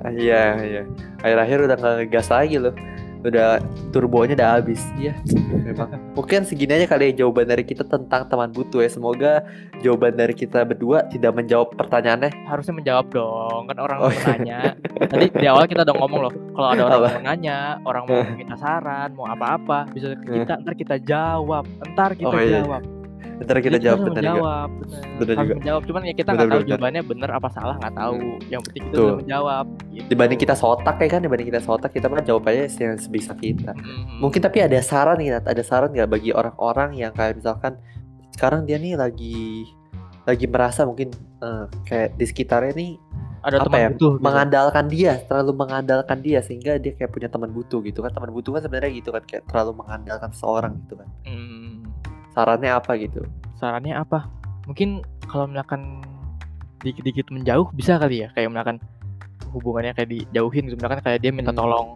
Ah, 0.00 0.12
iya 0.12 0.42
iya 0.64 0.82
akhir-akhir 1.20 1.58
udah 1.62 1.76
ngegas 1.78 2.26
lagi 2.26 2.56
loh 2.56 2.74
udah 3.22 3.62
turbonya 3.94 4.34
udah 4.34 4.50
habis. 4.58 4.82
Iya. 4.98 5.14
Memang. 5.50 5.94
Mungkin 6.12 6.42
segini 6.44 6.74
aja 6.74 6.86
kali 6.86 7.14
ya 7.14 7.24
jawaban 7.24 7.46
dari 7.46 7.62
kita 7.62 7.86
tentang 7.86 8.26
teman 8.26 8.50
butuh 8.50 8.82
ya. 8.82 8.90
Semoga 8.90 9.46
jawaban 9.80 10.18
dari 10.18 10.34
kita 10.34 10.62
berdua 10.62 11.06
tidak 11.08 11.32
menjawab 11.34 11.74
pertanyaannya. 11.74 12.30
Harusnya 12.46 12.74
menjawab 12.74 13.06
dong, 13.10 13.70
kan 13.70 13.78
orang 13.78 13.98
Oh, 14.02 14.10
iya. 14.10 14.24
nanya. 14.34 14.60
Tadi 15.06 15.26
di 15.30 15.46
awal 15.46 15.70
kita 15.70 15.86
udah 15.86 15.96
ngomong 15.98 16.20
loh, 16.26 16.32
kalau 16.52 16.68
ada 16.68 16.82
orang 16.84 17.00
mau 17.00 17.22
nanya, 17.22 17.58
orang 17.86 18.02
mau 18.06 18.18
minta 18.34 18.56
saran, 18.58 19.14
mau 19.14 19.30
apa-apa, 19.30 19.86
bisa 19.90 20.18
ke 20.18 20.42
kita, 20.42 20.58
ntar 20.58 20.74
kita 20.74 20.96
jawab, 20.98 21.64
ntar 21.94 22.18
kita 22.18 22.28
Oh, 22.28 22.38
iya. 22.38 22.66
Jawab. 23.42 23.48
ntar 23.48 23.58
kita 23.58 23.70
Jadi 23.72 23.84
jawab 23.84 23.98
juga 23.98 24.10
menjawab, 24.12 24.70
bener. 25.18 25.34
Juga. 25.36 25.54
menjawab. 25.56 25.82
Cuman 25.84 26.00
ya 26.02 26.14
kita 26.14 26.28
nggak 26.28 26.40
tahu 26.40 26.48
bener, 26.54 26.68
jawabannya 26.70 27.02
bener 27.04 27.30
apa 27.32 27.48
salah 27.48 27.74
nggak 27.76 27.94
tahu. 27.94 28.16
Yang 28.46 28.62
penting 28.64 28.82
kita 28.84 28.94
Tuh. 28.94 29.04
udah 29.04 29.16
menjawab. 29.18 29.66
gitu. 29.90 30.06
dibanding 30.08 30.38
kita 30.38 30.54
sotak 30.54 30.96
ya 30.96 31.08
kan 31.08 31.20
dibanding 31.20 31.48
kita 31.48 31.60
sotak 31.60 31.90
kita 31.90 32.06
mah 32.06 32.22
jawab 32.22 32.42
aja 32.44 32.64
yang 32.64 32.96
sebisa 32.96 33.32
kita 33.34 33.72
Mhm. 33.72 34.18
mungkin 34.18 34.40
tapi 34.40 34.58
ada 34.58 34.78
saran 34.80 35.16
nih 35.16 35.36
ada 35.36 35.62
saran 35.62 35.90
nggak 35.90 36.08
bagi 36.08 36.30
orang-orang 36.30 36.96
yang 36.96 37.10
kayak 37.10 37.36
misalkan 37.36 37.76
sekarang 38.30 38.64
dia 38.64 38.76
nih 38.76 38.94
lagi 38.94 39.68
lagi 40.22 40.46
merasa 40.46 40.82
mungkin 40.82 41.10
eh, 41.38 41.64
kayak 41.84 42.14
di 42.14 42.24
sekitarnya 42.24 42.72
nih 42.72 42.90
ada 43.42 43.58
apa 43.58 43.66
teman 43.66 43.80
ya, 43.80 43.88
butuh 43.90 44.12
gitu. 44.12 44.22
mengandalkan 44.22 44.84
dia 44.86 45.12
terlalu 45.20 45.52
mengandalkan 45.56 46.18
dia 46.20 46.38
sehingga 46.40 46.78
dia 46.78 46.92
kayak 46.92 47.10
punya 47.10 47.26
teman 47.26 47.50
butuh 47.50 47.80
gitu 47.80 47.98
kan 47.98 48.10
teman 48.10 48.30
butuh 48.30 48.50
kan 48.50 48.62
sebenarnya 48.62 48.92
gitu 48.94 49.10
kan 49.10 49.22
kayak 49.22 49.42
terlalu 49.44 49.72
mengandalkan 49.76 50.30
seseorang 50.30 50.72
gitu 50.80 50.94
kan 50.94 51.08
Hmm, 51.24 51.71
sarannya 52.32 52.72
apa 52.72 52.92
gitu? 52.96 53.22
Sarannya 53.54 53.94
apa? 53.94 54.26
Mungkin 54.64 55.00
kalau 55.26 55.46
misalkan 55.46 56.02
dikit-dikit 56.80 57.30
menjauh 57.30 57.70
bisa 57.72 57.96
kali 57.96 58.24
ya, 58.24 58.28
kayak 58.32 58.50
misalkan 58.50 58.76
hubungannya 59.50 59.92
kayak 59.92 60.10
dijauhin 60.10 60.66
gitu, 60.66 60.76
misalkan 60.76 61.00
kayak 61.00 61.20
dia 61.20 61.30
minta 61.30 61.52
Hmm. 61.52 61.60
tolong 61.60 61.88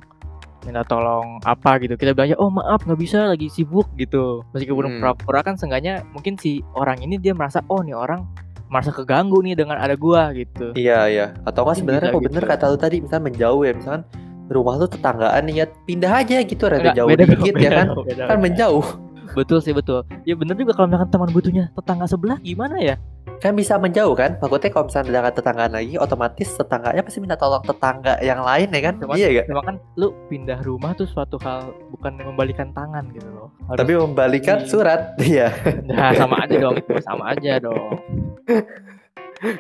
minta 0.63 0.83
tolong 0.83 1.39
apa 1.43 1.79
gitu. 1.79 1.95
Kita 1.95 2.11
bilang 2.11 2.35
oh 2.37 2.51
maaf 2.51 2.83
nggak 2.83 2.99
bisa 2.99 3.27
lagi 3.27 3.47
sibuk 3.47 3.87
gitu. 3.95 4.43
Hmm. 4.43 4.51
meskipun 4.53 4.99
pura-pura 4.99 5.41
kan 5.41 5.55
seenggaknya 5.55 6.03
mungkin 6.11 6.35
si 6.37 6.59
orang 6.75 6.99
ini 6.99 7.17
dia 7.17 7.33
merasa 7.33 7.63
oh 7.67 7.81
nih 7.81 7.95
orang 7.95 8.27
merasa 8.67 8.91
keganggu 8.91 9.39
nih 9.41 9.55
dengan 9.55 9.79
ada 9.79 9.95
gua 9.95 10.35
gitu. 10.35 10.75
Iya 10.75 11.07
iya. 11.07 11.27
Atau 11.47 11.63
Mungkin 11.63 11.79
sebenarnya 11.81 12.11
kok 12.11 12.19
bener 12.21 12.43
gitu. 12.43 12.51
kata 12.51 12.65
lu 12.67 12.77
tadi 12.77 12.97
misalnya 12.99 13.25
menjauh 13.31 13.63
ya 13.63 13.73
misalkan 13.73 14.03
rumah 14.47 14.75
lu 14.75 14.87
tetanggaan 14.87 15.43
nih 15.47 15.55
ya 15.55 15.67
pindah 15.83 16.13
aja 16.13 16.37
gitu 16.43 16.65
rada 16.67 16.79
Enggak, 16.83 16.97
jauh 16.99 17.09
beda 17.09 17.25
dikit 17.27 17.55
ya 17.57 17.71
kan? 17.73 17.87
beda, 17.97 18.23
kan 18.27 18.39
menjauh 18.39 18.87
betul 19.33 19.59
sih 19.59 19.73
betul 19.73 20.05
ya 20.23 20.35
bener 20.35 20.55
juga 20.55 20.73
kalau 20.73 20.87
misalkan 20.87 21.11
teman 21.11 21.31
butuhnya 21.31 21.65
tetangga 21.73 22.05
sebelah 22.05 22.39
gimana 22.39 22.77
ya 22.77 22.97
kan 23.37 23.53
bisa 23.53 23.77
menjauh 23.77 24.13
kan 24.13 24.39
maksudnya 24.39 24.71
kalau 24.71 24.87
misalnya 24.87 25.09
udah 25.09 25.21
nggak 25.23 25.37
tetanggaan 25.37 25.73
lagi 25.73 25.95
otomatis 25.97 26.49
tetangganya 26.53 27.03
pasti 27.03 27.19
minta 27.19 27.37
tolong 27.37 27.61
tetangga 27.61 28.17
yang 28.21 28.41
lain 28.41 28.69
ya 28.71 28.81
kan 28.83 28.95
Cuman- 28.97 29.17
iya 29.17 29.29
gak 29.35 29.47
cuma 29.47 29.61
kan 29.63 29.77
lu 29.95 30.09
pindah 30.27 30.59
rumah 30.63 30.93
tuh 30.93 31.05
suatu 31.05 31.37
hal 31.41 31.69
bukan 31.91 32.17
membalikan 32.17 32.73
tangan 32.73 33.05
gitu 33.11 33.29
loh 33.29 33.53
Harus- 33.67 33.79
tapi 33.79 33.93
membalikan 33.93 34.59
Iya. 34.59 34.67
surat 34.67 35.01
iya 35.29 35.49
Nah, 35.85 36.17
sama 36.17 36.37
aja 36.41 36.57
dong, 36.57 36.77
sama 37.09 37.25
aja 37.31 37.53
dong. 37.59 37.93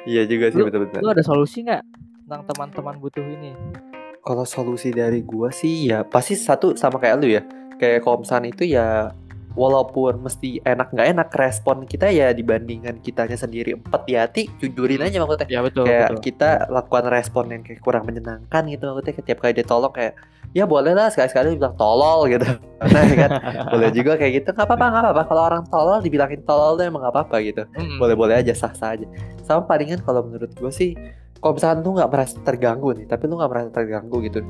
iya 0.09 0.22
juga 0.24 0.48
sih 0.48 0.62
betul-betul 0.62 1.00
Lu 1.00 1.12
ada 1.12 1.20
solusi 1.20 1.61
nggak 1.61 1.83
tentang 2.26 2.42
teman-teman 2.48 2.96
butuh 2.96 3.22
ini? 3.22 3.52
Kalau 4.18 4.42
solusi 4.42 4.90
dari 4.90 5.22
gua 5.22 5.52
sih 5.52 5.87
ya 5.87 6.02
pasti 6.02 6.35
satu 6.35 6.74
sama 6.74 6.98
kayak 6.98 7.16
lu 7.20 7.31
ya. 7.31 7.42
Kayak 7.76 8.02
misalnya 8.02 8.48
itu 8.50 8.64
ya 8.66 9.14
walaupun 9.57 10.21
mesti 10.21 10.61
enak 10.62 10.92
nggak 10.92 11.09
enak 11.16 11.29
respon 11.33 11.88
kita 11.88 12.12
ya 12.12 12.31
dibandingkan 12.37 13.01
kitanya 13.01 13.35
sendiri. 13.40 13.75
Empat 13.81 14.05
di 14.05 14.14
hati 14.14 14.42
jujurin 14.61 15.01
aja 15.01 15.25
maksudnya. 15.25 15.49
Ya 15.49 15.61
betul, 15.64 15.88
kayak 15.88 16.09
betul. 16.12 16.23
kita 16.23 16.51
lakukan 16.69 17.05
respon 17.09 17.45
yang 17.51 17.62
kayak 17.64 17.81
kurang 17.81 18.05
menyenangkan 18.05 18.62
gitu 18.69 18.92
maksudnya. 18.92 19.16
Setiap 19.16 19.38
kali 19.40 19.53
dia 19.57 19.66
tolong 19.66 19.90
kayak 19.90 20.14
ya 20.53 20.69
boleh 20.69 20.92
lah. 20.92 21.09
Sekali-sekali 21.09 21.57
bilang 21.57 21.75
tolol 21.75 22.29
gitu. 22.29 22.47
Nah 22.77 23.09
kan? 23.16 23.31
Boleh 23.73 23.88
juga 23.88 24.21
kayak 24.21 24.45
gitu. 24.45 24.49
Nggak 24.53 24.69
apa-apa 24.69 24.85
nggak 24.92 25.03
apa-apa. 25.09 25.23
Kalau 25.33 25.42
orang 25.49 25.64
tolol 25.73 25.99
dibilangin 26.05 26.45
tolol 26.45 26.77
tuh 26.77 26.85
emang 26.85 27.01
nggak 27.01 27.14
apa-apa 27.16 27.37
gitu. 27.40 27.62
Boleh-boleh 27.97 28.45
aja 28.45 28.53
sah-sah 28.53 29.01
aja. 29.01 29.09
Sama 29.40 29.64
palingan 29.64 30.05
kalau 30.05 30.21
menurut 30.21 30.53
gue 30.53 30.69
sih 30.71 30.92
kalau 31.40 31.57
misalkan 31.57 31.81
lu 31.81 31.97
nggak 31.97 32.11
merasa 32.12 32.37
terganggu 32.45 32.97
nih 32.97 33.07
tapi 33.09 33.29
lu 33.29 33.37
nggak 33.37 33.51
merasa 33.53 33.69
terganggu 33.73 34.16
gitu 34.29 34.40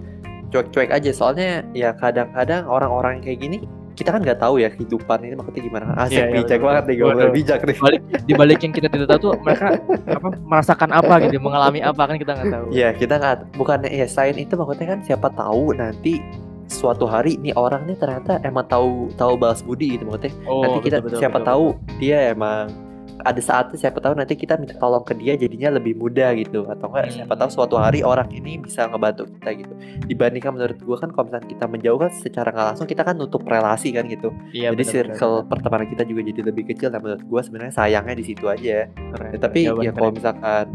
cuek-cuek 0.51 0.91
aja. 0.91 1.11
Soalnya 1.15 1.63
ya 1.71 1.95
kadang-kadang 1.95 2.67
orang-orang 2.67 3.23
kayak 3.23 3.47
gini 3.47 3.63
kita 3.97 4.13
kan 4.13 4.21
nggak 4.21 4.39
tahu 4.39 4.61
ya 4.61 4.69
kehidupan 4.69 5.19
ini 5.25 5.35
maksudnya 5.35 5.63
gimana. 5.65 5.85
Asik 5.97 6.13
Iya, 6.13 6.25
iya, 6.29 6.35
bijak 6.37 6.59
betul. 6.61 6.67
banget 6.69 6.85
nih 6.85 6.97
gue 7.01 7.13
bijak 7.33 7.61
nih. 7.65 7.77
Balik 7.81 8.01
di 8.29 8.33
balik 8.37 8.59
yang 8.61 8.75
kita 8.77 8.89
tidak 8.93 9.07
tahu 9.09 9.19
tuh 9.25 9.33
mereka 9.41 9.67
apa 10.05 10.29
merasakan 10.45 10.91
apa 10.93 11.15
gitu 11.25 11.37
mengalami 11.47 11.81
apa 11.81 12.03
kan 12.05 12.17
kita 12.21 12.33
nggak 12.37 12.51
tahu. 12.53 12.67
Iya 12.77 12.89
kita 12.93 13.15
nggak 13.17 13.37
bukannya 13.57 13.91
ya 13.91 14.07
selain 14.07 14.37
itu 14.37 14.53
maksudnya 14.55 14.87
kan 14.93 15.01
siapa 15.01 15.29
tahu 15.33 15.73
nanti 15.73 16.21
suatu 16.69 17.07
hari 17.09 17.41
nih 17.41 17.55
orang 17.57 17.87
nih 17.89 17.97
ternyata 17.97 18.43
emang 18.45 18.67
tahu 18.69 19.09
tahu 19.17 19.39
balas 19.41 19.65
budi 19.65 19.97
gitu 19.97 20.05
maksudnya. 20.05 20.33
Oh, 20.45 20.61
nanti 20.61 20.79
kita 20.85 21.01
betul, 21.01 21.17
betul, 21.17 21.21
siapa 21.25 21.39
betul, 21.41 21.49
tahu 21.49 21.65
dia 21.97 22.19
emang 22.37 22.86
ada 23.25 23.41
saatnya 23.41 23.79
siapa 23.81 23.99
tahu 24.03 24.13
nanti 24.19 24.37
kita 24.37 24.61
minta 24.61 24.77
tolong 24.77 25.01
ke 25.07 25.17
dia 25.17 25.39
jadinya 25.39 25.73
lebih 25.79 25.97
mudah 25.97 26.37
gitu. 26.37 26.69
Atau 26.69 26.93
enggak 26.93 27.05
Hmm. 27.09 27.15
siapa 27.23 27.35
tahu 27.39 27.51
suatu 27.53 27.77
hari 27.81 28.05
orang 28.05 28.29
ini 28.35 28.61
bisa 28.61 28.85
ngebantu 28.91 29.25
kita 29.39 29.51
gitu. 29.65 29.75
Dibandingkan 30.11 30.53
menurut 30.53 30.79
gua 30.85 30.97
kan 31.01 31.11
kalau 31.15 31.25
misalnya 31.33 31.49
kita 31.49 31.65
menjauh 31.71 31.99
kan 32.01 32.11
secara 32.13 32.49
nggak 32.53 32.67
langsung 32.75 32.89
kita 32.91 33.03
kan 33.07 33.15
nutup 33.17 33.43
relasi 33.49 33.95
kan 33.95 34.05
gitu. 34.11 34.29
Iya, 34.53 34.75
jadi 34.77 34.85
benar, 34.85 34.93
circle 34.93 35.35
pertemanan 35.49 35.87
kita 35.89 36.03
juga 36.05 36.21
jadi 36.27 36.41
lebih 36.45 36.65
kecil. 36.75 36.89
Dan 36.93 37.01
menurut 37.01 37.25
gua 37.25 37.41
sebenarnya 37.41 37.75
sayangnya 37.75 38.15
di 38.19 38.25
situ 38.27 38.45
aja. 38.51 38.91
Benar. 38.93 39.21
Ya, 39.33 39.39
tapi 39.41 39.59
ya 39.65 39.73
keren. 39.73 39.95
kalau 39.97 40.11
misalkan 40.13 40.67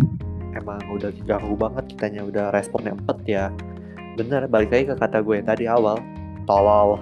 emang 0.52 0.80
udah 0.92 1.10
ganggu 1.24 1.56
banget 1.56 1.84
kitanya 1.96 2.22
udah 2.28 2.46
responnya 2.52 2.92
empet 2.92 3.20
ya 3.24 3.46
bener 4.20 4.44
balik 4.52 4.68
lagi 4.76 4.86
ke 4.92 4.96
kata 5.00 5.24
gue 5.24 5.40
yang 5.40 5.48
tadi 5.48 5.66
awal. 5.72 5.96
Tolol. 6.44 7.00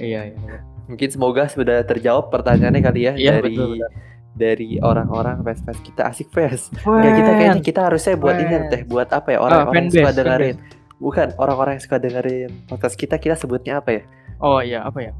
Iya 0.00 0.34
iya 0.34 0.73
mungkin 0.84 1.08
semoga 1.08 1.48
sudah 1.48 1.80
terjawab 1.82 2.28
pertanyaannya 2.28 2.80
kali 2.80 3.00
ya 3.06 3.12
Iya, 3.14 3.32
dari 3.38 3.54
betul, 3.54 3.68
betul. 3.76 3.90
dari 4.34 4.70
orang-orang 4.78 5.36
fans 5.40 5.60
fans 5.62 5.80
kita. 5.80 6.02
Asik 6.10 6.28
fans. 6.28 6.68
Nggak, 6.76 7.12
kita 7.14 7.30
kayaknya 7.32 7.62
kita 7.62 7.80
harusnya 7.86 8.14
buat 8.14 8.36
ini 8.36 8.54
teh 8.68 8.82
buat 8.84 9.08
apa 9.08 9.28
ya 9.30 9.38
orang-orang 9.38 9.74
yang 9.74 9.86
fanbase, 9.86 9.98
suka 10.02 10.12
dengerin. 10.12 10.56
bukan 10.96 11.28
orang-orang 11.36 11.72
yang 11.76 11.84
suka 11.84 11.96
dengerin 11.98 12.50
podcast 12.66 12.94
kita 12.94 13.14
kita 13.16 13.34
sebutnya 13.34 13.78
apa 13.78 13.90
ya? 13.90 14.02
Oh 14.38 14.58
iya 14.58 14.82
apa 14.82 14.98
ya? 15.00 15.12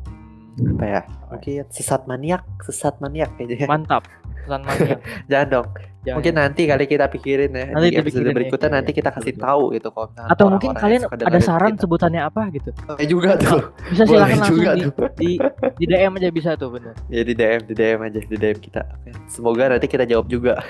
Apa 0.55 0.85
ya? 0.85 1.01
Mungkin 1.31 1.67
sesat 1.69 2.03
maniak 2.05 2.43
sesat 2.63 2.95
maniak 2.99 3.31
kayaknya 3.35 3.67
mantap 3.67 4.07
pesan 4.39 4.61
mania 4.63 4.97
jangan 5.31 5.49
dong 5.51 5.67
Jangan. 6.05 6.15
mungkin 6.15 6.35
nanti 6.35 6.63
kali 6.65 6.85
kita 6.85 7.07
pikirin 7.09 7.51
ya 7.51 7.67
Nanti 7.71 7.89
di 7.89 7.97
episode 7.97 8.23
ya. 8.23 8.33
berikutnya 8.33 8.63
Iya, 8.65 8.75
nanti 8.75 8.91
iya. 8.91 8.99
kita 9.01 9.11
kasih 9.11 9.35
tahu 9.35 9.63
gitu 9.73 9.89
kalau 9.89 10.07
misalnya 10.07 10.31
atau 10.31 10.45
mungkin 10.47 10.71
kalian 10.75 11.03
ada 11.09 11.39
saran 11.41 11.73
kita. 11.73 11.81
sebutannya 11.81 12.23
apa 12.23 12.43
gitu 12.51 12.71
Boleh 12.79 13.07
juga 13.07 13.31
tuh 13.37 13.61
bisa 13.87 14.03
Boleh 14.03 14.13
silakan 14.15 14.37
langsung 14.37 14.55
juga 14.55 14.71
di, 14.71 14.83
tuh. 14.85 14.93
di 15.15 15.31
di 15.75 15.85
DM 15.87 16.13
aja 16.15 16.29
bisa 16.31 16.51
tuh 16.55 16.69
bener 16.71 16.93
ya 17.09 17.23
di 17.23 17.33
DM 17.33 17.61
di 17.63 17.75
DM 17.75 18.01
aja 18.03 18.21
di 18.21 18.37
DM 18.37 18.59
kita 18.59 18.83
Oke. 18.87 19.11
semoga 19.27 19.65
nanti 19.67 19.87
kita 19.87 20.05
jawab 20.05 20.27
juga 20.27 20.61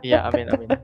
iya 0.00 0.24
amin 0.24 0.46
amin 0.48 0.68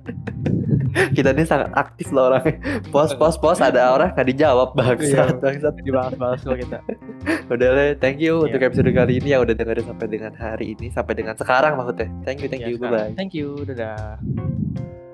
kita 1.10 1.30
ini 1.30 1.44
sangat 1.44 1.68
aktif 1.74 2.08
loh 2.08 2.28
orangnya 2.28 2.54
pos 2.88 3.12
pos 3.12 3.34
pos 3.36 3.58
ada 3.58 3.92
orang 3.92 4.14
nggak 4.14 4.28
dijawab 4.28 4.68
bangsat 4.72 5.04
Iya. 5.28 5.36
bangsat 5.36 5.74
dibahas-bahas 5.80 6.40
kok 6.40 6.56
kita 6.56 6.78
udah 7.48 7.68
deh 7.68 7.90
thank 7.96 8.18
you 8.18 8.40
untuk 8.40 8.56
Iya. 8.56 8.68
episode 8.68 8.90
kali 8.90 9.18
ini 9.18 9.28
yang 9.30 9.42
udah 9.42 9.54
dengerin 9.54 9.84
sampai 9.84 10.06
dengan 10.06 10.32
hari 10.34 10.66
ini 10.72 10.86
sampai 10.88 11.14
dengan 11.14 11.34
sekarang 11.34 11.74
maksudnya 11.74 12.08
thank 12.22 12.38
you 12.38 12.48
thank 12.48 12.62
Ya, 12.62 12.68
you 12.68 12.76
bye 12.76 12.86
sekarang. 12.86 13.04
bye 13.04 13.16
thank 13.16 13.32
you 13.32 13.48
dadah 13.64 13.87
aja. 13.88 15.07